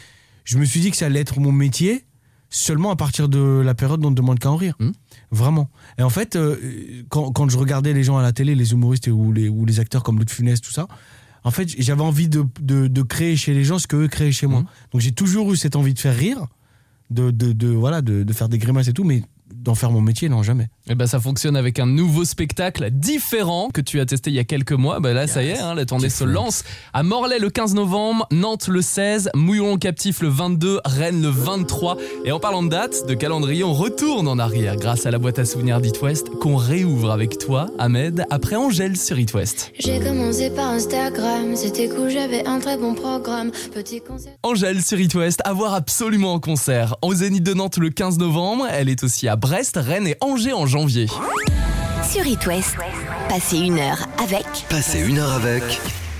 je 0.44 0.58
me 0.58 0.64
suis 0.64 0.80
dit 0.80 0.90
que 0.90 0.96
ça 0.96 1.06
allait 1.06 1.20
être 1.20 1.40
mon 1.40 1.52
métier 1.52 2.04
seulement 2.50 2.90
à 2.90 2.96
partir 2.96 3.28
de 3.28 3.60
la 3.62 3.74
période 3.74 4.00
dont 4.00 4.08
on 4.08 4.12
ne 4.12 4.16
demande 4.16 4.38
qu'à 4.38 4.50
en 4.50 4.56
rire. 4.56 4.74
Mm. 4.80 4.90
Vraiment. 5.30 5.68
Et 5.98 6.02
en 6.02 6.08
fait, 6.08 6.36
euh, 6.36 6.56
quand, 7.10 7.30
quand 7.32 7.48
je 7.50 7.58
regardais 7.58 7.92
les 7.92 8.02
gens 8.04 8.16
à 8.16 8.22
la 8.22 8.32
télé, 8.32 8.54
les 8.54 8.72
humoristes 8.72 9.08
et- 9.08 9.10
ou 9.10 9.32
les, 9.32 9.48
ou 9.50 9.66
les 9.66 9.80
acteurs 9.80 10.02
comme 10.02 10.16
Louis 10.16 10.24
de 10.24 10.30
Funès, 10.30 10.60
tout 10.62 10.70
ça, 10.72 10.88
en 11.48 11.50
fait, 11.50 11.68
j'avais 11.78 12.02
envie 12.02 12.28
de, 12.28 12.44
de, 12.60 12.88
de 12.88 13.02
créer 13.02 13.36
chez 13.36 13.54
les 13.54 13.64
gens 13.64 13.78
ce 13.78 13.86
que 13.86 13.96
eux 13.96 14.08
créaient 14.08 14.32
chez 14.32 14.46
moi. 14.46 14.60
Mhm. 14.60 14.66
Donc 14.92 15.00
j'ai 15.00 15.12
toujours 15.12 15.50
eu 15.52 15.56
cette 15.56 15.76
envie 15.76 15.94
de 15.94 15.98
faire 15.98 16.14
rire, 16.14 16.46
de, 17.10 17.30
de, 17.30 17.52
de- 17.52 17.68
voilà, 17.68 18.02
de, 18.02 18.22
de 18.22 18.32
faire 18.34 18.48
des 18.50 18.58
grimaces 18.58 18.88
et 18.88 18.92
tout, 18.92 19.04
mais 19.04 19.22
d'en 19.68 19.74
faire 19.74 19.90
mon 19.90 20.00
métier, 20.00 20.30
non, 20.30 20.42
jamais. 20.42 20.68
Et 20.88 20.94
ben 20.94 21.06
ça 21.06 21.20
fonctionne 21.20 21.54
avec 21.54 21.78
un 21.78 21.84
nouveau 21.84 22.24
spectacle 22.24 22.88
différent 22.90 23.68
que 23.72 23.82
tu 23.82 24.00
as 24.00 24.06
testé 24.06 24.30
il 24.30 24.36
y 24.36 24.38
a 24.38 24.44
quelques 24.44 24.72
mois. 24.72 24.98
Bah 24.98 25.12
là 25.12 25.26
ça 25.26 25.42
y 25.42 25.48
est, 25.48 25.58
hein, 25.58 25.74
la 25.74 25.84
tournée 25.84 26.08
se 26.08 26.24
lance 26.24 26.64
à 26.94 27.02
Morlaix 27.02 27.38
le 27.38 27.50
15 27.50 27.74
novembre, 27.74 28.26
Nantes 28.30 28.68
le 28.68 28.80
16, 28.80 29.28
Mouillon 29.34 29.76
captif 29.76 30.22
le 30.22 30.28
22, 30.28 30.80
Rennes 30.86 31.20
le 31.20 31.28
23. 31.28 31.98
Et 32.24 32.32
en 32.32 32.40
parlant 32.40 32.62
de 32.62 32.70
date, 32.70 33.06
de 33.06 33.12
calendrier, 33.12 33.62
on 33.62 33.74
retourne 33.74 34.26
en 34.26 34.38
arrière 34.38 34.76
grâce 34.76 35.04
à 35.04 35.10
la 35.10 35.18
boîte 35.18 35.38
à 35.38 35.44
souvenirs 35.44 35.82
d'It 35.82 36.00
West 36.00 36.30
qu'on 36.40 36.56
réouvre 36.56 37.10
avec 37.10 37.36
toi, 37.36 37.66
Ahmed, 37.78 38.24
après 38.30 38.56
Angèle 38.56 38.96
sur 38.96 39.18
It 39.18 39.34
West. 39.34 39.72
J'ai 39.78 40.00
commencé 40.00 40.48
par 40.48 40.70
Instagram, 40.70 41.54
c'était 41.56 41.90
cool, 41.90 42.08
j'avais 42.08 42.46
un 42.46 42.58
très 42.58 42.78
bon 42.78 42.94
programme. 42.94 43.50
Petit 43.74 44.00
concert. 44.00 44.32
Angèle 44.42 44.82
sur 44.82 44.98
It 44.98 45.14
West, 45.14 45.42
à 45.44 45.52
voir 45.52 45.74
absolument 45.74 46.32
en 46.32 46.40
concert. 46.40 46.96
Au 47.02 47.12
Zénith 47.12 47.42
de 47.42 47.52
Nantes 47.52 47.76
le 47.76 47.90
15 47.90 48.16
novembre, 48.16 48.66
elle 48.70 48.88
est 48.88 49.04
aussi 49.04 49.28
à 49.28 49.36
Brest, 49.36 49.57
Rennes 49.76 50.06
et 50.06 50.16
Angers 50.20 50.52
en 50.52 50.66
janvier. 50.66 51.08
Sur 52.08 52.24
It 52.26 52.46
West, 52.46 52.76
passez 53.28 53.58
une 53.58 53.80
heure 53.80 54.06
avec 54.22 54.46
Passez 54.70 55.00
une 55.00 55.18
heure 55.18 55.32
avec. 55.32 55.62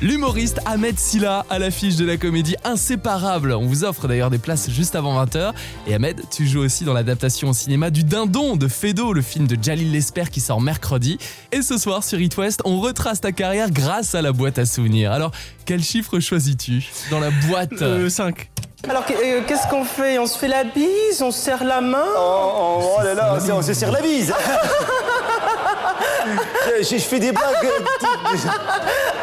L'humoriste 0.01 0.61
Ahmed 0.65 0.97
Silla 0.97 1.45
à 1.51 1.59
l'affiche 1.59 1.97
de 1.97 2.07
la 2.07 2.17
comédie 2.17 2.55
Inséparable. 2.63 3.53
On 3.53 3.67
vous 3.67 3.83
offre 3.83 4.07
d'ailleurs 4.07 4.31
des 4.31 4.39
places 4.39 4.71
juste 4.71 4.95
avant 4.95 5.21
20h. 5.25 5.53
Et 5.89 5.95
Ahmed, 5.95 6.23
tu 6.31 6.47
joues 6.47 6.61
aussi 6.61 6.85
dans 6.85 6.93
l'adaptation 6.93 7.49
au 7.49 7.53
cinéma 7.53 7.91
du 7.91 8.05
Dindon 8.05 8.55
de 8.55 8.69
Fedo, 8.69 9.13
le 9.13 9.23
film 9.23 9.49
de 9.49 9.61
Jalil 9.61 9.91
Lesper 9.91 10.27
qui 10.31 10.41
sort 10.41 10.61
mercredi. 10.61 11.19
Et 11.51 11.63
ce 11.63 11.79
soir 11.79 12.05
sur 12.05 12.21
It 12.21 12.37
West, 12.37 12.61
on 12.65 12.79
retrace 12.79 13.21
ta 13.21 13.33
carrière 13.33 13.73
grâce 13.73 14.15
à 14.15 14.23
la 14.23 14.31
boîte 14.31 14.61
à 14.61 14.67
souvenirs. 14.67 15.11
Alors, 15.11 15.33
quel 15.65 15.83
chiffre 15.83 16.21
choisis-tu 16.21 16.87
dans 17.11 17.19
la 17.19 17.31
boîte 17.49 17.83
5. 18.09 18.51
Alors 18.89 19.05
euh, 19.11 19.41
qu'est-ce 19.49 19.67
qu'on 19.67 19.85
fait? 19.85 20.21
On 20.21 20.29
se 20.29 20.39
fait 20.39 20.47
la 20.47 20.63
bise? 20.63 21.21
On 21.21 21.33
se 21.33 21.41
serre 21.41 21.65
la 21.65 21.81
main? 21.81 22.05
Oh, 22.17 22.21
oh, 22.21 22.83
oh 22.99 23.03
là 23.03 23.15
là, 23.15 23.37
on 23.53 23.63
se 23.63 23.75
serre 23.75 23.91
la 23.91 24.01
bise. 24.01 24.33
je, 26.83 26.85
je 26.85 26.99
fais 26.99 27.19
des 27.19 27.33
blagues. 27.33 27.43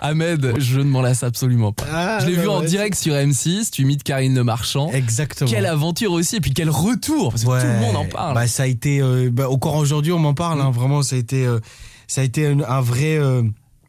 Ahmed, 0.00 0.54
je 0.58 0.78
ne 0.80 0.84
m'en 0.84 1.02
lasse 1.02 1.22
absolument 1.22 1.72
pas. 1.72 1.84
Ah, 1.92 2.18
je 2.20 2.26
l'ai 2.26 2.36
bah 2.36 2.42
vu 2.42 2.48
en 2.48 2.60
ouais. 2.60 2.66
direct 2.66 2.96
sur 2.96 3.14
M6, 3.14 3.70
tu 3.70 3.82
imites 3.82 4.02
Karine 4.02 4.34
Le 4.34 4.44
Marchand. 4.44 4.90
Exactement. 4.92 5.50
Quelle 5.50 5.66
aventure 5.66 6.12
aussi, 6.12 6.36
et 6.36 6.40
puis 6.40 6.52
quel 6.54 6.70
retour, 6.70 7.30
parce 7.30 7.44
que 7.44 7.60
tout 7.60 7.66
le 7.66 7.80
monde 7.80 7.96
en 7.96 8.06
parle. 8.06 8.34
Bah, 8.34 8.46
ça 8.46 8.62
a 8.62 8.66
été, 8.66 9.00
euh, 9.02 9.30
bah, 9.30 9.50
encore 9.50 9.76
aujourd'hui, 9.76 10.12
on 10.12 10.18
m'en 10.18 10.34
parle. 10.34 10.60
hein, 10.60 10.70
vraiment, 10.70 11.02
ça 11.02 11.16
a 11.16 11.18
été, 11.18 11.46
euh, 11.46 11.60
ça 12.08 12.22
a 12.22 12.24
été 12.24 12.46
un, 12.46 12.60
un 12.60 12.80
vrai, 12.80 13.18
euh, 13.18 13.42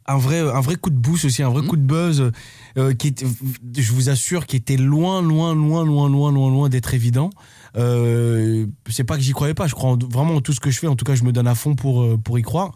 un 0.06 0.18
vrai, 0.18 0.40
un 0.40 0.60
vrai 0.60 0.76
coup 0.76 0.90
de 0.90 0.96
boost 0.96 1.24
aussi, 1.24 1.42
un 1.42 1.48
vrai 1.50 1.66
coup 1.66 1.76
de 1.76 1.82
buzz 1.82 2.30
qui 2.98 3.08
était, 3.08 3.26
je 3.76 3.92
vous 3.92 4.08
assure, 4.08 4.46
qui 4.46 4.56
était 4.56 4.76
loin, 4.76 5.22
loin, 5.22 5.54
loin, 5.54 5.84
loin, 5.84 6.08
loin, 6.08 6.32
loin, 6.32 6.50
loin 6.50 6.68
d'être 6.68 6.94
évident. 6.94 7.30
Euh, 7.76 8.66
c'est 8.90 9.04
pas 9.04 9.16
que 9.16 9.22
j'y 9.22 9.32
croyais 9.32 9.54
pas, 9.54 9.66
je 9.66 9.74
crois 9.74 9.90
en- 9.90 9.96
vraiment 9.98 10.34
en 10.36 10.40
tout 10.40 10.52
ce 10.52 10.60
que 10.60 10.70
je 10.70 10.78
fais. 10.78 10.86
En 10.86 10.96
tout 10.96 11.04
cas, 11.04 11.14
je 11.14 11.24
me 11.24 11.32
donne 11.32 11.46
à 11.48 11.54
fond 11.54 11.74
pour 11.74 12.02
euh, 12.02 12.16
pour 12.22 12.38
y 12.38 12.42
croire. 12.42 12.72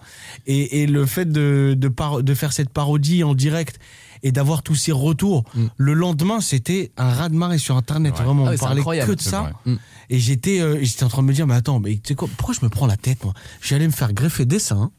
Et, 0.46 0.82
et 0.82 0.86
le 0.86 1.04
fait 1.06 1.30
de 1.30 1.74
de, 1.76 1.88
par- 1.88 2.22
de 2.22 2.34
faire 2.34 2.52
cette 2.52 2.70
parodie 2.70 3.22
en 3.24 3.34
direct 3.34 3.78
et 4.22 4.32
d'avoir 4.32 4.62
tous 4.62 4.74
ces 4.74 4.92
retours, 4.92 5.44
Mm. 5.54 5.66
le 5.76 5.92
lendemain, 5.92 6.40
c'était 6.40 6.90
un 6.96 7.10
raz 7.10 7.28
de 7.28 7.34
marée 7.34 7.58
sur 7.58 7.76
Internet. 7.76 8.14
Ouais. 8.18 8.24
Vraiment, 8.24 8.44
Ah 8.44 8.46
on 8.46 8.50
ouais, 8.50 8.56
c'est 8.56 8.60
parlait 8.64 8.80
incroyable, 8.80 9.10
que 9.10 9.16
de 9.16 9.20
ça. 9.22 9.40
vrai. 9.42 9.52
Mm. 9.66 9.76
Et 10.08 10.18
j'étais 10.18 10.60
euh, 10.60 10.78
j'étais 10.82 11.04
en 11.04 11.08
train 11.08 11.22
de 11.22 11.26
me 11.28 11.32
dire, 11.34 11.46
mais 11.46 11.54
attends, 11.54 11.78
mais 11.80 11.94
tu 11.96 12.00
sais 12.08 12.14
quoi, 12.14 12.28
pourquoi 12.36 12.54
je 12.58 12.64
me 12.64 12.70
prends 12.70 12.86
la 12.86 12.96
tête, 12.96 13.22
moi? 13.24 13.34
J'allais 13.60 13.86
me 13.86 13.92
faire 13.92 14.12
greffer 14.14 14.46
des 14.46 14.58
seins. 14.58 14.90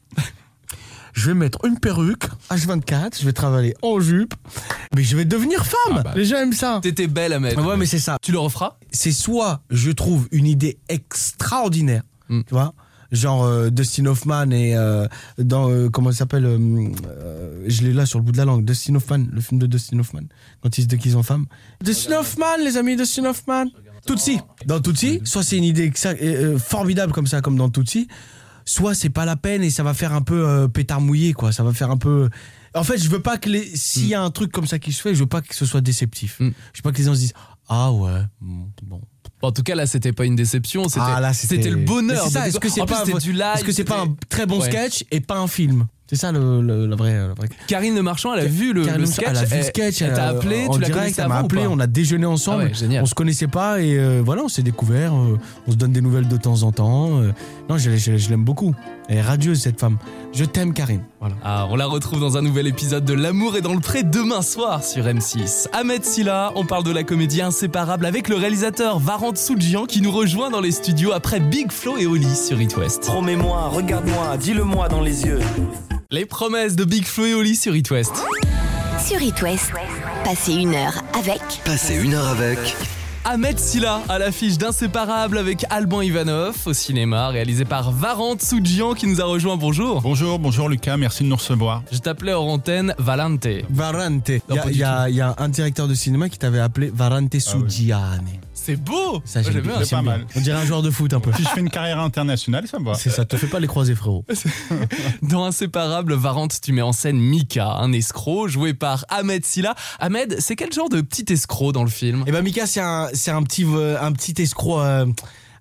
Je 1.18 1.26
vais 1.26 1.34
mettre 1.34 1.64
une 1.64 1.80
perruque, 1.80 2.26
H24, 2.48 3.18
je 3.20 3.24
vais 3.24 3.32
travailler 3.32 3.74
en 3.82 3.98
jupe, 3.98 4.34
mais 4.94 5.02
je 5.02 5.16
vais 5.16 5.24
devenir 5.24 5.66
femme. 5.66 5.96
Ah 5.96 6.02
bah. 6.04 6.12
Les 6.14 6.24
gens 6.24 6.36
aiment 6.36 6.52
ça. 6.52 6.78
T'étais 6.80 7.08
belle, 7.08 7.32
Ahmed. 7.32 7.58
Ouais, 7.58 7.76
mais 7.76 7.86
c'est 7.86 7.98
ça. 7.98 8.18
Tu 8.22 8.30
le 8.30 8.38
referas? 8.38 8.78
C'est 8.92 9.10
soit 9.10 9.60
je 9.68 9.90
trouve 9.90 10.28
une 10.30 10.46
idée 10.46 10.78
extraordinaire, 10.88 12.02
Mm. 12.28 12.42
tu 12.46 12.54
vois, 12.54 12.72
genre 13.10 13.42
euh, 13.44 13.70
Dustin 13.70 14.06
Hoffman 14.06 14.50
et 14.52 14.76
euh, 14.76 15.08
dans 15.38 15.68
euh, 15.70 15.88
comment 15.88 16.12
ça 16.12 16.18
s'appelle, 16.18 16.44
je 17.66 17.82
l'ai 17.82 17.92
là 17.92 18.06
sur 18.06 18.20
le 18.20 18.24
bout 18.24 18.32
de 18.32 18.36
la 18.36 18.44
langue, 18.44 18.64
Dustin 18.64 18.94
Hoffman, 18.94 19.24
le 19.32 19.40
film 19.40 19.58
de 19.58 19.66
Dustin 19.66 19.98
Hoffman, 19.98 20.20
quand 20.62 20.78
il 20.78 20.82
se 20.82 20.86
déguise 20.86 21.16
en 21.16 21.24
femme. 21.24 21.46
Dustin 21.82 22.18
Hoffman, 22.20 22.58
les 22.62 22.76
amis, 22.76 22.94
Dustin 22.96 23.24
Hoffman. 23.24 23.64
Tootsie. 24.06 24.38
Dans 24.66 24.78
Tootsie, 24.80 25.20
soit 25.24 25.42
c'est 25.42 25.56
une 25.56 25.64
idée 25.64 25.90
formidable 26.58 27.12
comme 27.12 27.26
ça, 27.26 27.40
comme 27.40 27.56
dans 27.56 27.68
Tootsie, 27.70 28.06
soit 28.68 28.94
c'est 28.94 29.10
pas 29.10 29.24
la 29.24 29.36
peine 29.36 29.62
et 29.62 29.70
ça 29.70 29.82
va 29.82 29.94
faire 29.94 30.12
un 30.12 30.22
peu 30.22 30.46
euh, 30.46 30.68
pétard 30.68 31.00
mouillé, 31.00 31.32
quoi. 31.32 31.52
Ça 31.52 31.62
va 31.62 31.72
faire 31.72 31.90
un 31.90 31.96
peu. 31.96 32.28
En 32.74 32.84
fait, 32.84 32.98
je 32.98 33.08
veux 33.08 33.22
pas 33.22 33.38
que 33.38 33.48
les. 33.48 33.64
S'il 33.74 34.06
y 34.06 34.14
a 34.14 34.22
un 34.22 34.30
truc 34.30 34.52
comme 34.52 34.66
ça 34.66 34.78
qui 34.78 34.92
se 34.92 35.00
fait, 35.00 35.14
je 35.14 35.20
veux 35.20 35.26
pas 35.26 35.40
que 35.40 35.54
ce 35.54 35.64
soit 35.64 35.80
déceptif. 35.80 36.38
Mm. 36.40 36.50
Je 36.72 36.78
veux 36.78 36.82
pas 36.82 36.92
que 36.92 36.98
les 36.98 37.04
gens 37.04 37.14
se 37.14 37.20
disent 37.20 37.34
Ah 37.68 37.90
ouais, 37.92 38.20
bon. 38.40 39.00
En 39.40 39.52
tout 39.52 39.62
cas, 39.62 39.74
là, 39.74 39.86
c'était 39.86 40.12
pas 40.12 40.24
une 40.24 40.36
déception, 40.36 40.88
c'était 40.88 41.00
Ah 41.06 41.32
c'était 41.32 41.70
le 41.70 41.76
bonheur. 41.76 42.24
C'est 42.24 42.30
ça, 42.30 42.48
est-ce 42.48 42.58
que 42.58 42.68
c'est 42.68 42.84
plus, 42.84 42.94
pas, 42.94 43.04
c'était 43.04 43.18
du 43.18 43.32
live 43.32 43.44
est-ce 43.54 43.64
que 43.64 43.72
c'est 43.72 43.84
pas 43.84 44.02
un 44.02 44.16
très 44.28 44.46
bon 44.46 44.60
Ouais. 44.60 44.66
sketch 44.66 45.04
et 45.10 45.20
pas 45.20 45.38
un 45.38 45.46
film? 45.46 45.86
C'est 46.08 46.16
ça 46.16 46.32
le, 46.32 46.62
le- 46.62 46.86
la 46.86 46.96
vraie. 46.96 47.14
La 47.14 47.34
vraie... 47.34 47.48
Karine 47.66 47.94
Le 47.94 48.02
Marchand, 48.02 48.32
elle 48.34 48.40
a 48.40 48.46
vu 48.46 48.72
le, 48.72 48.84
sketch. 49.04 49.26
Elle 49.28 49.36
a 49.36 49.44
vu 49.44 49.56
le 49.58 49.62
sketch. 49.62 50.00
Elle 50.02 50.14
t'a 50.14 50.24
a- 50.28 50.30
appelé, 50.30 50.64
en 50.66 50.74
tu 50.74 50.80
la 50.80 50.86
direct, 50.88 51.18
elle 51.18 51.28
m'a 51.28 51.36
appelé, 51.38 51.62
pas 51.64 51.68
on 51.68 51.78
a 51.78 51.86
déjeuné 51.86 52.24
ensemble. 52.24 52.70
Ah 52.74 52.84
ouais. 52.86 53.00
On 53.00 53.06
se 53.06 53.14
connaissait 53.14 53.46
pas 53.46 53.80
et 53.80 53.98
euh, 53.98 54.22
voilà, 54.24 54.42
on 54.42 54.48
s'est 54.48 54.62
découvert. 54.62 55.12
euh, 55.14 55.38
on 55.66 55.70
se 55.72 55.76
donne 55.76 55.92
des 55.92 56.00
nouvelles 56.00 56.26
de 56.26 56.36
temps 56.38 56.62
en 56.62 56.72
temps. 56.72 57.20
euh. 57.20 57.32
non, 57.68 57.76
je, 57.76 57.96
je- 57.96 58.16
je 58.16 58.30
l'aime 58.30 58.44
beaucoup. 58.44 58.74
Elle 59.10 59.18
est 59.18 59.22
radieuse 59.22 59.60
cette 59.60 59.78
femme. 59.80 59.98
Je 60.32 60.44
t'aime, 60.44 60.72
Karine. 60.72 61.02
Voilà. 61.20 61.34
Ah, 61.44 61.66
on 61.70 61.76
la 61.76 61.86
retrouve 61.86 62.20
dans 62.20 62.36
un 62.38 62.42
nouvel 62.42 62.66
épisode 62.66 63.04
de 63.04 63.12
L'amour 63.14 63.56
est 63.56 63.60
dans 63.62 63.74
le 63.74 63.80
pré 63.80 64.02
demain 64.02 64.40
soir 64.42 64.82
sur 64.84 65.04
M6. 65.04 65.66
Ahmed 65.72 66.04
Silla, 66.04 66.52
on 66.54 66.64
parle 66.64 66.84
de 66.84 66.90
la 66.90 67.02
comédie 67.04 67.42
inséparable 67.42 68.06
avec 68.06 68.28
le 68.28 68.36
réalisateur 68.36 68.98
Varant 68.98 69.34
Soudjian 69.34 69.84
qui 69.86 70.00
nous 70.00 70.12
rejoint 70.12 70.48
dans 70.50 70.60
les 70.60 70.72
studios 70.72 71.12
après 71.12 71.40
Big 71.40 71.70
Flo 71.70 71.96
et 71.98 72.06
Oli 72.06 72.34
sur 72.34 72.60
It 72.60 72.74
West. 72.78 73.02
Promets-moi, 73.06 73.68
regarde-moi, 73.68 74.36
dis-le-moi 74.38 74.88
dans 74.88 75.00
les 75.02 75.24
yeux. 75.26 75.40
Les 76.10 76.24
promesses 76.24 76.74
de 76.74 76.84
Big 76.86 77.04
Flo 77.04 77.26
et 77.26 77.34
Oli 77.34 77.54
sur 77.54 77.76
It 77.76 77.90
West. 77.90 78.14
Sur 79.06 79.20
It 79.20 79.42
West, 79.42 79.70
passez 80.24 80.54
une 80.54 80.74
heure 80.74 81.02
avec 81.12 81.38
Passez 81.66 81.96
une 82.02 82.14
heure 82.14 82.28
avec. 82.28 82.58
Ahmed 83.26 83.58
Silla 83.58 84.00
à 84.08 84.18
l'affiche 84.18 84.56
d'Inséparable 84.56 85.36
avec 85.36 85.66
Alban 85.68 86.00
Ivanov 86.00 86.56
au 86.64 86.72
cinéma, 86.72 87.28
réalisé 87.28 87.66
par 87.66 87.92
Varant 87.92 88.36
Soudjian 88.40 88.94
qui 88.94 89.06
nous 89.06 89.20
a 89.20 89.24
rejoint. 89.24 89.58
Bonjour. 89.58 90.00
Bonjour, 90.00 90.38
bonjour 90.38 90.70
Lucas, 90.70 90.96
merci 90.96 91.24
de 91.24 91.28
nous 91.28 91.36
recevoir. 91.36 91.82
Je 91.92 91.98
t'appelais 91.98 92.32
hors 92.32 92.48
antenne 92.48 92.94
Valente. 92.98 93.46
Varante. 93.68 94.30
Il 94.30 94.76
y, 94.78 94.82
a- 94.82 95.10
y 95.10 95.14
y 95.16 95.20
un 95.20 95.48
directeur 95.50 95.88
de 95.88 95.94
cinéma 95.94 96.30
qui 96.30 96.38
t'avait 96.38 96.58
appelé 96.60 96.90
Varante 96.90 97.34
Ah 97.34 97.38
Sugiane. 97.38 98.24
C'est 98.68 98.76
beau. 98.76 99.22
Ça, 99.24 99.40
j'aime 99.40 99.62
bien. 99.62 99.82
C'est 99.82 99.96
pas 99.96 100.02
mal. 100.02 100.26
On 100.36 100.40
dirait 100.40 100.60
un 100.60 100.64
joueur 100.66 100.82
de 100.82 100.90
foot 100.90 101.14
un 101.14 101.20
peu. 101.20 101.32
Si 101.32 101.42
je 101.42 101.48
fais 101.48 101.60
une 101.60 101.70
carrière 101.70 102.00
internationale, 102.00 102.68
ça 102.68 102.78
me 102.78 102.84
va. 102.84 102.96
C'est 102.96 103.08
ça, 103.08 103.24
te 103.24 103.34
fais 103.38 103.46
pas 103.46 103.60
les 103.60 103.66
croiser, 103.66 103.94
frérot. 103.94 104.26
Dans 105.22 105.46
Inséparable, 105.46 106.12
Varante, 106.12 106.60
tu 106.60 106.72
mets 106.72 106.82
en 106.82 106.92
scène 106.92 107.16
Mika, 107.18 107.66
un 107.66 107.94
escroc 107.94 108.48
joué 108.48 108.74
par 108.74 109.06
Ahmed 109.08 109.42
Silla. 109.46 109.74
Ahmed, 110.00 110.36
c'est 110.40 110.54
quel 110.54 110.70
genre 110.70 110.90
de 110.90 111.00
petit 111.00 111.32
escroc 111.32 111.72
dans 111.72 111.82
le 111.82 111.88
film? 111.88 112.24
Et 112.26 112.30
ben 112.32 112.42
Mika, 112.42 112.66
c'est 112.66 112.80
un, 112.80 113.08
c'est 113.14 113.30
un 113.30 113.42
petit, 113.42 113.64
euh, 113.66 113.96
un 114.02 114.12
petit 114.12 114.34
escroc. 114.42 114.80
euh, 114.82 115.06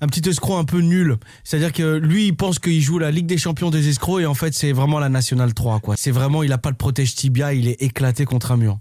un 0.01 0.07
petit 0.07 0.27
escroc 0.29 0.57
un 0.57 0.65
peu 0.65 0.79
nul. 0.79 1.17
C'est-à-dire 1.43 1.73
que 1.73 1.97
lui, 1.97 2.27
il 2.27 2.35
pense 2.35 2.59
qu'il 2.59 2.81
joue 2.81 2.99
la 2.99 3.11
Ligue 3.11 3.25
des 3.25 3.37
Champions 3.37 3.69
des 3.69 3.87
escrocs 3.89 4.21
et 4.21 4.25
en 4.25 4.33
fait, 4.33 4.53
c'est 4.53 4.71
vraiment 4.71 4.99
la 4.99 5.09
Nationale 5.09 5.53
3, 5.53 5.79
quoi. 5.79 5.95
C'est 5.97 6.11
vraiment, 6.11 6.43
il 6.43 6.51
a 6.51 6.57
pas 6.57 6.71
de 6.71 6.77
protège 6.77 7.15
tibia, 7.15 7.53
il 7.53 7.67
est 7.67 7.81
éclaté 7.81 8.25
contre 8.25 8.51
un 8.51 8.57
mur. 8.57 8.77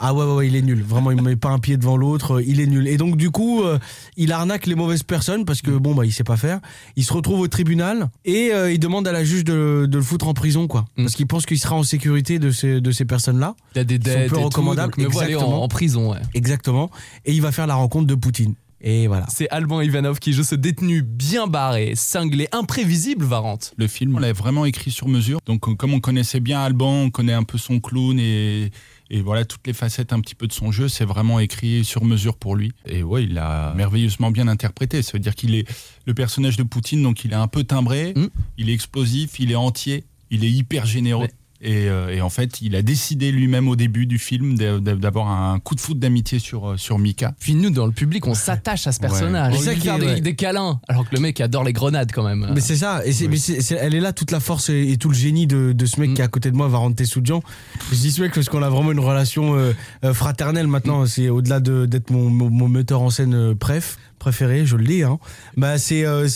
Ah 0.00 0.12
ouais, 0.12 0.24
ouais, 0.24 0.34
ouais, 0.34 0.46
il 0.48 0.56
est 0.56 0.62
nul. 0.62 0.82
Vraiment, 0.82 1.10
il 1.10 1.22
met 1.22 1.36
pas 1.36 1.50
un 1.50 1.58
pied 1.58 1.76
devant 1.76 1.96
l'autre, 1.96 2.36
euh, 2.36 2.42
il 2.44 2.60
est 2.60 2.66
nul. 2.66 2.88
Et 2.88 2.96
donc, 2.96 3.16
du 3.16 3.30
coup, 3.30 3.62
euh, 3.62 3.78
il 4.16 4.32
arnaque 4.32 4.66
les 4.66 4.74
mauvaises 4.74 5.02
personnes 5.02 5.44
parce 5.44 5.62
que 5.62 5.70
bon, 5.70 5.94
bah, 5.94 6.04
il 6.04 6.12
sait 6.12 6.24
pas 6.24 6.36
faire. 6.36 6.60
Il 6.96 7.04
se 7.04 7.12
retrouve 7.12 7.40
au 7.40 7.48
tribunal 7.48 8.08
et 8.24 8.50
euh, 8.52 8.72
il 8.72 8.78
demande 8.78 9.06
à 9.06 9.12
la 9.12 9.24
juge 9.24 9.44
de, 9.44 9.86
de 9.88 9.96
le 9.96 10.02
foutre 10.02 10.26
en 10.26 10.34
prison, 10.34 10.66
quoi. 10.66 10.86
Mm. 10.96 11.04
Parce 11.04 11.14
qu'il 11.14 11.26
pense 11.26 11.46
qu'il 11.46 11.58
sera 11.58 11.76
en 11.76 11.82
sécurité 11.82 12.38
de 12.38 12.50
ces, 12.50 12.80
de 12.80 12.90
ces 12.90 13.04
personnes-là. 13.04 13.54
Il 13.74 13.78
y 13.78 13.80
a 13.80 13.84
des 13.84 13.94
Ils 13.96 14.02
sont 14.02 14.08
dettes 14.08 14.30
peu 14.30 14.36
et 14.36 14.38
tout, 14.40 14.44
recommandables, 14.44 14.94
donc 14.96 15.06
me 15.06 15.12
voilà 15.12 15.38
en, 15.38 15.68
prison. 15.68 16.10
ouais. 16.12 16.18
Exactement. 16.34 16.90
Et 17.24 17.32
il 17.32 17.42
va 17.42 17.52
faire 17.52 17.66
la 17.66 17.74
rencontre 17.74 18.06
de 18.06 18.14
Poutine. 18.14 18.54
Et 18.86 19.06
voilà. 19.06 19.24
C'est 19.30 19.48
Alban 19.48 19.80
Ivanov 19.80 20.18
qui 20.18 20.34
joue 20.34 20.44
ce 20.44 20.54
détenu 20.54 21.00
bien 21.00 21.46
barré, 21.46 21.94
cinglé, 21.96 22.48
imprévisible, 22.52 23.24
Varante. 23.24 23.72
Le 23.78 23.86
film, 23.86 24.14
on 24.16 24.18
l'a 24.18 24.34
vraiment 24.34 24.66
écrit 24.66 24.90
sur 24.90 25.08
mesure. 25.08 25.38
Donc, 25.46 25.66
euh, 25.66 25.74
comme 25.74 25.94
on 25.94 26.00
connaissait 26.00 26.38
bien 26.40 26.60
Alban, 26.60 26.92
on 27.04 27.10
connaît 27.10 27.32
un 27.32 27.44
peu 27.44 27.56
son 27.56 27.80
clown 27.80 28.18
et, 28.20 28.70
et 29.08 29.22
voilà 29.22 29.46
toutes 29.46 29.66
les 29.66 29.72
facettes 29.72 30.12
un 30.12 30.20
petit 30.20 30.34
peu 30.34 30.46
de 30.46 30.52
son 30.52 30.70
jeu, 30.70 30.88
c'est 30.88 31.06
vraiment 31.06 31.40
écrit 31.40 31.82
sur 31.82 32.04
mesure 32.04 32.36
pour 32.36 32.56
lui. 32.56 32.72
Et 32.86 33.02
ouais, 33.02 33.24
il 33.24 33.38
a 33.38 33.72
merveilleusement 33.72 34.30
bien 34.30 34.48
interprété. 34.48 35.00
Ça 35.00 35.12
veut 35.14 35.18
dire 35.18 35.34
qu'il 35.34 35.54
est 35.54 35.66
le 36.06 36.12
personnage 36.12 36.58
de 36.58 36.62
Poutine, 36.62 37.02
donc 37.02 37.24
il 37.24 37.32
est 37.32 37.36
un 37.36 37.48
peu 37.48 37.64
timbré, 37.64 38.12
Mm. 38.14 38.26
il 38.58 38.68
est 38.68 38.74
explosif, 38.74 39.40
il 39.40 39.50
est 39.50 39.54
entier, 39.56 40.04
il 40.30 40.44
est 40.44 40.50
hyper 40.50 40.84
généreux. 40.84 41.22
Ouais. 41.24 41.30
Et, 41.64 41.88
euh, 41.88 42.14
et 42.14 42.20
en 42.20 42.28
fait, 42.28 42.60
il 42.60 42.76
a 42.76 42.82
décidé 42.82 43.32
lui-même 43.32 43.68
au 43.68 43.74
début 43.76 44.04
du 44.06 44.18
film 44.18 44.56
d'a- 44.56 44.78
d'a- 44.78 44.94
d'avoir 44.96 45.28
un 45.28 45.58
coup 45.58 45.74
de 45.74 45.80
foot 45.80 45.98
d'amitié 45.98 46.38
sur, 46.38 46.72
euh, 46.72 46.76
sur 46.76 46.98
Mika. 46.98 47.34
Puis 47.40 47.54
nous, 47.54 47.70
dans 47.70 47.86
le 47.86 47.92
public, 47.92 48.26
on 48.26 48.34
s'attache 48.34 48.86
à 48.86 48.92
ce 48.92 49.00
personnage. 49.00 49.52
Ouais. 49.54 49.58
On 49.58 49.60
C'est 49.60 49.66
ça 49.68 49.72
lui 49.72 49.80
qui 49.80 49.88
fait 49.88 49.94
est- 49.94 49.98
des, 49.98 50.06
ouais. 50.06 50.20
des 50.20 50.34
câlins. 50.34 50.80
Alors 50.88 51.08
que 51.08 51.14
le 51.14 51.20
mec 51.22 51.40
adore 51.40 51.64
les 51.64 51.72
grenades 51.72 52.12
quand 52.12 52.22
même. 52.22 52.50
Mais 52.54 52.60
c'est 52.60 52.76
ça, 52.76 53.00
et 53.06 53.12
mais 53.28 53.38
elle 53.80 53.94
est 53.94 54.00
là 54.00 54.12
toute 54.12 54.30
la 54.30 54.40
force 54.40 54.68
et, 54.68 54.92
et 54.92 54.96
tout 54.98 55.08
le 55.08 55.14
génie 55.14 55.46
de, 55.46 55.72
de 55.72 55.86
ce 55.86 55.98
mec 56.00 56.10
Mm. 56.10 56.14
qui 56.14 56.20
est 56.20 56.24
à 56.24 56.28
côté 56.28 56.50
de 56.50 56.56
moi, 56.56 56.68
Varante 56.68 57.02
Soudian. 57.04 57.42
Je 57.90 57.96
dis 57.96 58.10
ce 58.12 58.20
mec 58.20 58.34
parce 58.34 58.48
qu'on 58.50 58.62
a 58.62 58.68
vraiment 58.68 58.92
une 58.92 59.00
relation 59.00 59.54
euh, 59.56 59.72
fraternelle 60.12 60.66
maintenant. 60.66 61.06
C'est 61.06 61.28
au-delà 61.30 61.60
de, 61.60 61.86
d'être 61.86 62.10
mon, 62.10 62.28
mon, 62.28 62.50
mon 62.50 62.68
metteur 62.68 63.00
en 63.00 63.08
scène 63.10 63.34
euh, 63.34 63.54
préf, 63.54 63.96
préféré, 64.18 64.66
je 64.66 64.76
le 64.76 64.84
dis. 64.84 65.02
Hein. 65.02 65.18
Bah 65.56 65.78
c'est, 65.78 66.04
euh, 66.04 66.28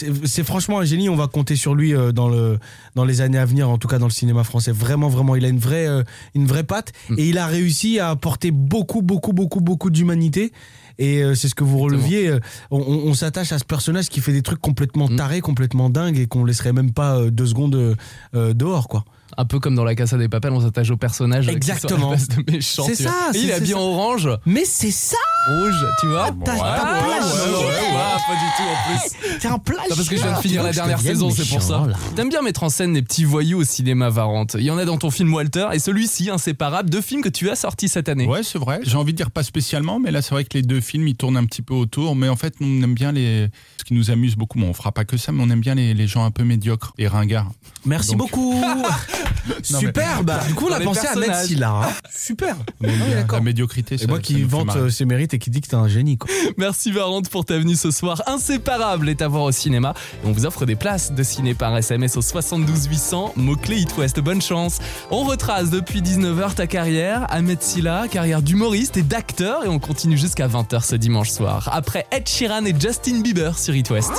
franchement 0.45 0.79
un 0.81 0.85
génie. 0.85 1.09
On 1.09 1.17
va 1.17 1.27
compter 1.27 1.57
sur 1.57 1.75
lui 1.75 1.95
euh, 1.95 2.13
dans 2.13 2.29
le 2.29 2.59
dans 2.95 3.05
les 3.05 3.21
années 3.21 3.39
à 3.39 3.45
venir, 3.45 3.69
en 3.71 3.79
tout 3.79 3.89
cas 3.89 3.99
dans 3.99 4.07
le 4.07 4.13
cinéma 4.13 4.43
français. 4.45 4.73
Vraiment, 4.73 5.09
vraiment, 5.09 5.18
il 5.37 5.45
a 5.45 5.49
une 5.49 5.59
vraie 5.59 5.87
euh, 5.89 6.03
une 6.35 6.47
vraie 6.47 6.65
patte 6.65 6.93
Mm. 7.11 7.15
et 7.19 7.29
il 7.29 7.39
a 7.39 7.47
réussi 7.47 7.99
à 7.99 8.11
apporter 8.11 8.51
beaucoup, 8.51 9.03
beaucoup, 9.03 9.33
beaucoup, 9.33 9.61
beaucoup 9.61 9.91
d'humanité. 9.91 10.53
Et 10.99 11.23
euh, 11.23 11.35
c'est 11.35 11.49
ce 11.49 11.55
que 11.55 11.65
vous 11.65 11.79
releviez. 11.79 12.29
euh, 12.29 12.41
On, 12.71 13.15
s'attache 13.15 13.53
à 13.53 13.59
ce 13.59 13.65
personnage 13.65 14.09
qui 14.09 14.21
fait 14.21 14.33
des 14.33 14.43
trucs 14.43 14.61
complètement 14.61 15.09
Mm. 15.09 15.17
tarés, 15.17 15.41
complètement 15.41 15.91
dingues 15.91 16.19
et 16.19 16.27
qu'on 16.27 16.45
laisserait 16.45 16.73
même 16.73 16.93
pas 16.93 17.31
deux 17.31 17.47
secondes 17.47 17.97
dehors, 18.35 18.89
quoi. 18.89 19.05
Un 19.41 19.45
peu 19.45 19.61
comme 19.61 19.77
dans 19.77 19.85
la 19.85 19.95
Casa 19.95 20.19
des 20.19 20.29
Papels, 20.29 20.51
on 20.53 20.61
s'attache 20.61 20.91
au 20.91 20.97
personnage. 20.97 21.47
Exactement. 21.49 22.11
de 22.17 22.53
méchants, 22.53 22.83
C'est 22.87 23.05
vois. 23.05 23.13
ça, 23.13 23.31
Et 23.35 23.39
il 23.39 23.51
est 23.51 23.53
habillé 23.55 23.73
c'est 23.75 23.79
en 23.79 23.83
orange, 23.83 24.29
Mais 24.45 24.65
c'est 24.65 24.91
ça 24.91 25.17
rouge, 25.49 25.87
tu 26.01 26.09
vois. 26.09 26.27
t'as- 26.45 26.53
Ouais, 26.55 26.59
t'as 26.59 26.95
ouais, 27.01 27.07
plagié. 27.07 27.41
ouais, 27.53 27.57
ouais, 27.57 27.65
ouais, 27.65 28.19
pas 28.27 28.35
du 28.35 28.49
tout 28.57 28.63
en 28.65 28.91
plus. 28.99 29.39
C'est 29.41 29.49
un 29.49 29.59
plagiat 29.59 29.83
Non, 29.91 29.97
parce 29.97 30.09
que 30.09 30.17
je 30.17 30.23
viens 30.23 30.33
de 30.37 30.39
finir 30.43 30.63
la 30.65 30.73
dernière 30.73 31.01
saison, 31.01 31.31
c'est 31.31 31.49
pour 31.49 31.63
ça. 31.63 31.79
méchant, 31.79 31.87
là 31.87 31.97
T'aimes 32.17 32.29
bien 32.31 32.43
mettre 32.43 32.65
en 32.65 32.69
scène 32.69 32.93
des 32.93 33.01
petits 33.03 33.25
voyous 33.25 33.61
au 33.61 33.65
cinéma 33.65 34.11
Varante. 34.11 34.57
Il 34.59 34.65
y 34.65 34.71
en 34.73 34.77
a 34.77 34.85
dans 34.85 34.99
ton 34.99 35.11
film 35.13 35.33
Walter 35.33 35.69
et 35.73 35.79
celui-ci, 35.79 36.29
Inséparable, 36.31 36.91
deux 36.91 37.01
films 37.01 37.23
que 37.23 37.29
tu 37.29 37.49
as 37.49 37.55
sortis 37.57 37.89
cette 37.89 38.09
année. 38.09 38.27
Ouais, 38.27 38.43
c'est 38.43 38.59
vrai. 38.59 38.81
J'ai 38.83 38.97
envie 38.97 39.13
de 39.13 39.17
dire 39.17 39.31
pas 39.31 39.45
spécialement, 39.45 40.01
mais 40.01 40.11
là, 40.11 40.21
c'est 40.21 40.33
vrai 40.35 40.43
que 40.45 40.55
les 40.59 40.63
deux 40.63 40.81
films, 40.81 41.07
ils 41.09 41.15
tournent 41.17 41.37
un 41.37 41.45
petit 41.45 41.63
peu 41.63 41.75
autour. 41.75 42.17
Mais 42.17 42.29
en 42.29 42.37
fait, 42.37 42.61
nous, 42.61 42.67
on 42.67 42.83
aime 42.83 42.95
bien 42.95 43.13
les. 43.13 43.49
Ce 43.79 43.85
qui 43.85 43.95
nous 43.95 44.11
amuse 44.11 44.35
beaucoup, 44.37 44.59
bon, 44.59 44.67
on 44.69 44.75
fera 44.75 44.91
pas 44.93 45.05
que 45.05 45.17
ça, 45.17 45.31
mais 45.33 45.43
on 45.43 45.49
aime 45.49 45.61
bien 45.61 45.77
les, 45.77 45.95
les 45.95 46.07
gens 46.09 46.25
un 46.25 46.31
peu 46.33 46.43
médiocres 46.43 46.93
et 46.99 47.07
ringards. 47.09 47.53
Merci 47.87 48.11
Donc- 48.11 48.19
beaucoup 48.19 48.61
Superbe 49.63 50.33
Du 50.47 50.55
coup, 50.55 50.67
on 50.71 50.75
a 50.75 50.81
pensé 50.81 51.01
à 51.01 51.03
mettre 51.15 51.27
personnages. 51.27 51.47
Silla. 51.47 51.71
hein. 51.85 51.89
Super 52.15 52.57
Ah 52.61 52.65
oui, 52.83 52.89
bien 53.07 53.15
d'accord. 53.17 53.39
la 53.39 53.45
médiocrité. 53.45 53.95
Et 53.95 53.99
ça- 53.99 54.07
moi 54.07 54.19
ça 54.19 54.23
qui 54.23 54.35
nous 54.35 54.39
fait 54.41 54.45
vante 54.47 54.67
marrer. 54.67 54.81
euh, 54.81 54.91
ses 54.91 55.05
mérites 55.05 55.35
et 55.35 55.39
qui 55.39 55.51
dit 55.51 55.61
que 55.61 55.69
t'es 55.69 55.75
un 55.77 55.89
génie, 55.89 56.19
quoi. 56.19 56.31
Merci 56.57 56.91
Varante 56.93 57.29
pour 57.31 57.45
ta 57.45 57.59
venue 57.59 57.77
ce 57.77 57.91
soir. 57.91 58.23
Inséparable 58.27 59.09
est 59.09 59.23
à 59.23 59.29
voir 59.29 59.45
au 59.45 59.53
cinéma. 59.53 59.95
Et 60.25 60.27
on 60.27 60.33
vous 60.33 60.47
offre 60.47 60.67
des 60.67 60.77
places 60.77 61.13
de 61.13 61.23
ciné 61.23 61.55
par 61.55 61.77
SMS 61.77 62.17
au 62.17 62.23
72 62.23 62.87
800. 62.87 63.33
Mot-clé 63.37 63.79
It 63.81 63.97
West. 63.97 64.21
Bonne 64.21 64.43
chance. 64.43 64.79
On 65.11 65.25
retrace 65.25 65.71
depuis 65.71 66.03
19h 66.03 66.55
ta 66.55 66.67
carrière. 66.67 67.27
Ahmed 67.31 67.63
Silla, 67.63 68.07
carrière 68.11 68.43
d'humoriste 68.43 68.97
et 68.97 69.03
d'acteur. 69.03 69.65
Et 69.65 69.69
on 69.69 69.79
continue 69.79 70.19
jusqu'à 70.19 70.49
20h 70.49 70.85
ce 70.85 70.97
dimanche 70.97 71.31
soir. 71.31 71.69
Après 71.73 72.07
Ed 72.13 72.29
Sheeran 72.29 72.65
et 72.65 72.75
Justin 72.79 73.21
Bieber 73.21 73.59
sur 73.59 73.75
It 73.75 73.91
West. 73.91 74.13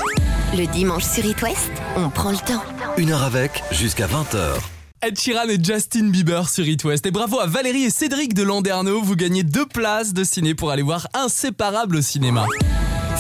Le 0.58 0.66
dimanche 0.68 1.04
sur 1.04 1.26
It 1.26 1.42
West, 1.42 1.70
on 1.96 2.10
prend 2.10 2.32
le 2.32 2.38
temps. 2.38 2.64
Une 2.98 3.12
heure 3.12 3.24
avec 3.24 3.64
jusqu'à 3.72 4.08
20h. 4.08 4.79
Ed 5.02 5.18
Sheeran 5.18 5.48
et 5.48 5.64
Justin 5.64 6.10
Bieber 6.10 6.50
sur 6.50 6.68
It 6.68 6.84
West. 6.84 7.06
Et 7.06 7.12
bravo 7.12 7.40
à 7.40 7.48
Valérie 7.48 7.84
et 7.84 7.90
Cédric 7.90 8.34
de 8.34 8.44
Landerneau. 8.44 9.02
Vous 9.02 9.16
gagnez 9.16 9.44
deux 9.44 9.66
places 9.66 10.14
de 10.14 10.26
ciné 10.26 10.56
pour 10.56 10.72
aller 10.72 10.82
voir 10.82 11.08
Inséparable 11.14 11.96
au 11.98 12.02
cinéma. 12.02 12.46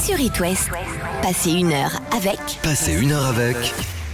Sur 0.03 0.19
It 0.19 0.37
West, 0.41 0.69
passez 1.21 1.51
une 1.51 1.71
heure 1.71 2.01
avec 2.11 2.39
Passez 2.63 2.93
une 2.93 3.13
heure 3.13 3.25
avec 3.25 3.55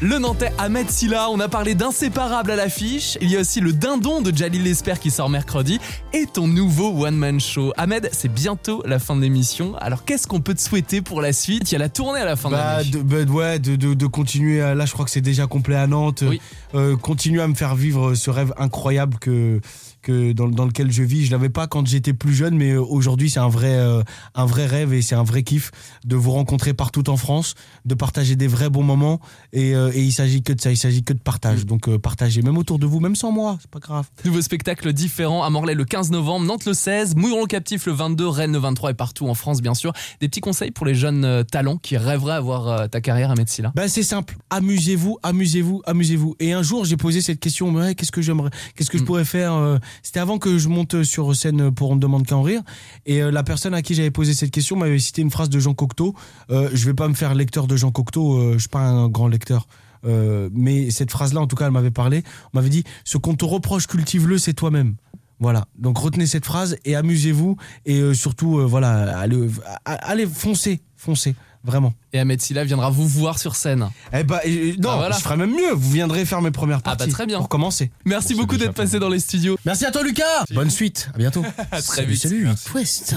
Le 0.05 0.19
Nantais 0.19 0.51
Ahmed 0.59 0.87
Silla, 0.91 1.31
on 1.31 1.39
a 1.39 1.47
parlé 1.47 1.73
d'inséparable 1.73 2.51
à 2.51 2.55
l'affiche. 2.55 3.17
Il 3.21 3.31
y 3.31 3.37
a 3.37 3.39
aussi 3.39 3.59
le 3.59 3.73
dindon 3.73 4.21
de 4.21 4.31
Jalil 4.35 4.61
Lesper 4.61 4.93
qui 5.01 5.09
sort 5.09 5.31
mercredi 5.31 5.79
et 6.13 6.27
ton 6.31 6.47
nouveau 6.47 7.07
one-man 7.07 7.39
show. 7.39 7.73
Ahmed, 7.75 8.07
c'est 8.11 8.31
bientôt 8.31 8.83
la 8.85 8.99
fin 8.99 9.15
de 9.15 9.21
l'émission. 9.21 9.75
Alors 9.77 10.05
qu'est-ce 10.05 10.27
qu'on 10.27 10.41
peut 10.41 10.53
te 10.53 10.61
souhaiter 10.61 11.01
pour 11.01 11.23
la 11.23 11.33
suite? 11.33 11.71
Il 11.71 11.73
y 11.73 11.75
a 11.75 11.79
la 11.79 11.89
tournée 11.89 12.19
à 12.19 12.25
la 12.25 12.35
fin 12.35 12.49
de 12.49 12.53
Bah, 12.53 12.77
l'année. 12.77 12.89
de, 12.91 13.01
bah, 13.01 13.31
ouais, 13.33 13.57
de, 13.57 13.75
de, 13.75 13.95
de 13.95 14.05
continuer. 14.05 14.61
à- 14.61 14.75
Là, 14.75 14.85
je 14.85 14.93
crois 14.93 15.05
que 15.05 15.11
c'est 15.11 15.21
déjà 15.21 15.47
complet 15.47 15.75
à 15.75 15.87
Nantes. 15.87 16.23
Oui. 16.27 16.39
Euh, 16.75 16.95
continuer 16.97 17.41
à 17.41 17.47
me 17.47 17.55
faire 17.55 17.73
vivre 17.73 18.13
ce 18.13 18.29
rêve 18.29 18.53
incroyable 18.59 19.17
que, 19.17 19.59
que 20.05 20.33
dans, 20.33 20.47
dans 20.47 20.65
lequel 20.65 20.91
je 20.91 21.01
vis. 21.03 21.25
Je 21.25 21.31
l'avais 21.31 21.49
pas 21.49 21.65
quand 21.67 21.85
j'étais 21.87 22.13
plus 22.13 22.33
jeune, 22.35 22.55
mais 22.55 22.71
euh, 22.71 22.81
aujourd'hui, 22.81 23.29
c'est 23.31 23.39
un 23.39 23.49
vrai, 23.49 23.73
euh, 23.75 24.03
un 24.35 24.45
vrai 24.45 24.67
rêve 24.67 24.93
et 24.93 25.01
c'est 25.01 25.15
un 25.15 25.23
vrai 25.23 25.41
kiff 25.41 25.71
de 26.05 26.15
vous 26.15 26.31
rencontrer 26.31 26.73
partout 26.75 27.09
en 27.09 27.17
France, 27.17 27.55
de 27.85 27.95
partager 27.95 28.35
des 28.35 28.47
vrais 28.47 28.69
bons 28.69 28.83
moments. 28.83 29.19
Et, 29.51 29.75
euh, 29.75 29.91
et 29.93 30.01
il 30.03 30.11
s'agit 30.11 30.43
que 30.43 30.53
de 30.53 30.61
ça, 30.61 30.71
il 30.71 30.77
s'agit 30.77 31.03
que 31.03 31.13
de 31.13 31.19
partage. 31.19 31.65
Donc, 31.65 31.87
euh, 31.89 31.97
partagez, 31.97 32.43
même 32.43 32.57
autour 32.57 32.77
de 32.77 32.85
vous, 32.85 32.99
même 32.99 33.15
sans 33.15 33.31
moi, 33.31 33.57
c'est 33.59 33.69
pas 33.71 33.79
grave. 33.79 34.05
Nouveau 34.25 34.41
spectacle 34.41 34.93
différent 34.93 35.43
à 35.43 35.49
Morlaix 35.49 35.73
le 35.73 35.85
15 35.85 36.11
novembre, 36.11 36.45
Nantes 36.45 36.65
le 36.65 36.73
16, 36.75 37.15
Mouillon 37.15 37.41
le 37.41 37.47
Captif 37.47 37.87
le 37.87 37.93
22, 37.93 38.27
Rennes 38.27 38.51
le 38.53 38.59
23 38.59 38.91
et 38.91 38.93
partout 38.93 39.27
en 39.27 39.33
France 39.33 39.61
bien 39.61 39.73
sûr. 39.73 39.91
Des 40.21 40.27
petits 40.29 40.41
conseils 40.41 40.69
pour 40.71 40.85
les 40.85 40.93
jeunes 40.93 41.43
talents 41.51 41.77
qui 41.77 41.97
rêveraient 41.97 42.35
avoir 42.35 42.89
ta 42.89 43.01
carrière 43.01 43.31
Ahmed 43.31 43.49
Silla. 43.49 43.71
Ben 43.75 43.87
c'est 43.87 44.03
simple, 44.03 44.37
amusez-vous, 44.51 45.17
amusez-vous, 45.23 45.81
amusez-vous. 45.85 46.35
Et 46.39 46.53
un 46.53 46.61
jour, 46.61 46.85
j'ai 46.85 46.97
posé 46.97 47.21
cette 47.21 47.39
question, 47.39 47.71
mais 47.71 47.95
qu'est-ce 47.95 48.11
que 48.11 48.21
j'aimerais, 48.21 48.51
qu'est-ce 48.75 48.89
que 48.89 48.97
je 48.99 49.03
Mm. 49.03 49.07
pourrais 49.07 49.25
faire 49.25 49.79
C'était 50.03 50.19
avant 50.19 50.37
que 50.37 50.57
je 50.57 50.67
monte 50.69 51.03
sur 51.03 51.35
scène 51.35 51.71
pour 51.71 51.91
On 51.91 51.95
ne 51.95 51.99
demande 51.99 52.25
qu'à 52.25 52.35
en 52.35 52.41
rire. 52.41 52.61
Et 53.05 53.21
euh, 53.21 53.31
la 53.31 53.43
personne 53.43 53.73
à 53.73 53.81
qui 53.81 53.95
j'avais 53.95 54.11
posé 54.11 54.33
cette 54.33 54.51
question 54.51 54.75
m'avait 54.75 54.99
cité 54.99 55.21
une 55.21 55.31
phrase 55.31 55.49
de 55.49 55.59
Jean 55.59 55.73
Cocteau. 55.73 56.15
Euh, 56.49 56.69
je 56.73 56.85
vais 56.85 56.93
pas 56.93 57.07
me 57.07 57.13
faire 57.13 57.33
lecteur 57.35 57.67
de 57.67 57.75
Jean 57.75 57.91
Cocteau, 57.91 58.37
euh, 58.37 58.53
je 58.53 58.59
suis 58.59 58.69
pas 58.69 58.79
un 58.79 59.07
grand 59.09 59.27
lecteur. 59.27 59.67
Euh, 60.05 60.49
mais 60.53 60.91
cette 60.91 61.11
phrase-là, 61.11 61.41
en 61.41 61.47
tout 61.47 61.55
cas, 61.55 61.65
elle 61.65 61.71
m'avait 61.71 61.91
parlé. 61.91 62.23
On 62.53 62.57
m'avait 62.57 62.69
dit, 62.69 62.83
ce 63.03 63.17
qu'on 63.17 63.35
te 63.35 63.45
reproche, 63.45 63.87
cultive-le, 63.87 64.37
c'est 64.37 64.53
toi-même. 64.53 64.95
Voilà. 65.39 65.65
Donc 65.77 65.97
retenez 65.97 66.27
cette 66.27 66.45
phrase 66.45 66.77
et 66.85 66.95
amusez-vous 66.95 67.57
et 67.85 67.99
euh, 67.99 68.13
surtout, 68.13 68.65
voilà, 68.67 69.17
allez, 69.19 69.49
allez, 69.83 70.25
foncez, 70.25 70.81
foncez, 70.95 71.35
vraiment. 71.65 71.93
Et 72.13 72.19
Ahmed 72.19 72.41
Silla 72.41 72.63
viendra 72.63 72.89
vous 72.89 73.07
voir 73.07 73.39
sur 73.39 73.55
scène. 73.55 73.89
Eh 74.13 74.23
bah, 74.23 74.41
euh, 74.47 74.73
non, 74.81 74.91
Ah, 74.91 74.95
voilà. 74.97 75.15
je 75.17 75.21
ferai 75.21 75.35
même 75.37 75.51
mieux. 75.51 75.73
Vous 75.73 75.91
viendrez 75.91 76.23
faire 76.25 76.41
mes 76.41 76.51
premières 76.51 76.79
Ah, 76.85 76.91
bah, 76.91 76.95
parties. 76.97 77.11
très 77.11 77.25
bien. 77.25 77.39
Pour 77.39 77.49
commencer. 77.49 77.91
Merci 78.05 78.35
beaucoup 78.35 78.57
d'être 78.57 78.73
pas 78.73 78.83
passé 78.83 78.99
dans 78.99 79.09
les 79.09 79.19
studios. 79.19 79.57
Merci 79.65 79.85
à 79.85 79.91
toi, 79.91 80.03
Lucas. 80.03 80.23
Bonne 80.53 80.69
suite. 80.69 81.09
À 81.13 81.17
bientôt. 81.17 81.43
Très 81.71 81.81
Salut, 81.81 82.11
vite. 82.13 82.21
Salut, 82.21 82.47
It 82.49 82.73
West, 82.73 83.15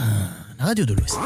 la 0.58 0.64
radio 0.64 0.84
de 0.84 0.94
l'Ouest. 0.94 1.16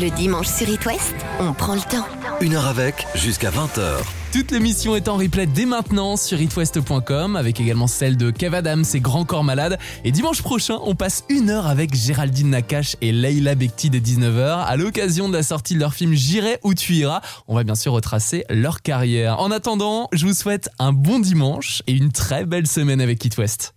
le 0.00 0.10
dimanche 0.10 0.46
sur 0.48 0.68
It 0.68 0.84
West, 0.86 1.14
on 1.40 1.52
prend 1.52 1.74
le 1.74 1.80
temps. 1.80 2.06
Une 2.40 2.54
heure 2.54 2.66
avec 2.66 3.06
jusqu'à 3.14 3.50
20h. 3.50 4.19
Toute 4.32 4.52
l'émission 4.52 4.94
est 4.94 5.08
en 5.08 5.16
replay 5.16 5.46
dès 5.46 5.66
maintenant 5.66 6.16
sur 6.16 6.40
itwest.com 6.40 7.34
avec 7.34 7.58
également 7.58 7.88
celle 7.88 8.16
de 8.16 8.30
Kev 8.30 8.56
Adams 8.56 8.84
et 8.94 9.00
Grand 9.00 9.24
Corps 9.24 9.42
Malade. 9.42 9.76
Et 10.04 10.12
dimanche 10.12 10.40
prochain, 10.40 10.78
on 10.84 10.94
passe 10.94 11.24
une 11.28 11.50
heure 11.50 11.66
avec 11.66 11.96
Géraldine 11.96 12.50
Nakache 12.50 12.94
et 13.00 13.10
Leila 13.10 13.56
Bekti 13.56 13.90
dès 13.90 13.98
19h 13.98 14.64
à 14.64 14.76
l'occasion 14.76 15.28
de 15.28 15.34
la 15.36 15.42
sortie 15.42 15.74
de 15.74 15.80
leur 15.80 15.94
film 15.94 16.14
J'irai 16.14 16.60
où 16.62 16.74
tu 16.74 16.94
iras. 16.94 17.22
On 17.48 17.56
va 17.56 17.64
bien 17.64 17.74
sûr 17.74 17.92
retracer 17.92 18.44
leur 18.48 18.82
carrière. 18.82 19.40
En 19.40 19.50
attendant, 19.50 20.08
je 20.12 20.24
vous 20.26 20.34
souhaite 20.34 20.70
un 20.78 20.92
bon 20.92 21.18
dimanche 21.18 21.82
et 21.88 21.92
une 21.92 22.12
très 22.12 22.46
belle 22.46 22.68
semaine 22.68 23.00
avec 23.00 23.24
It 23.24 23.36
West. 23.36 23.74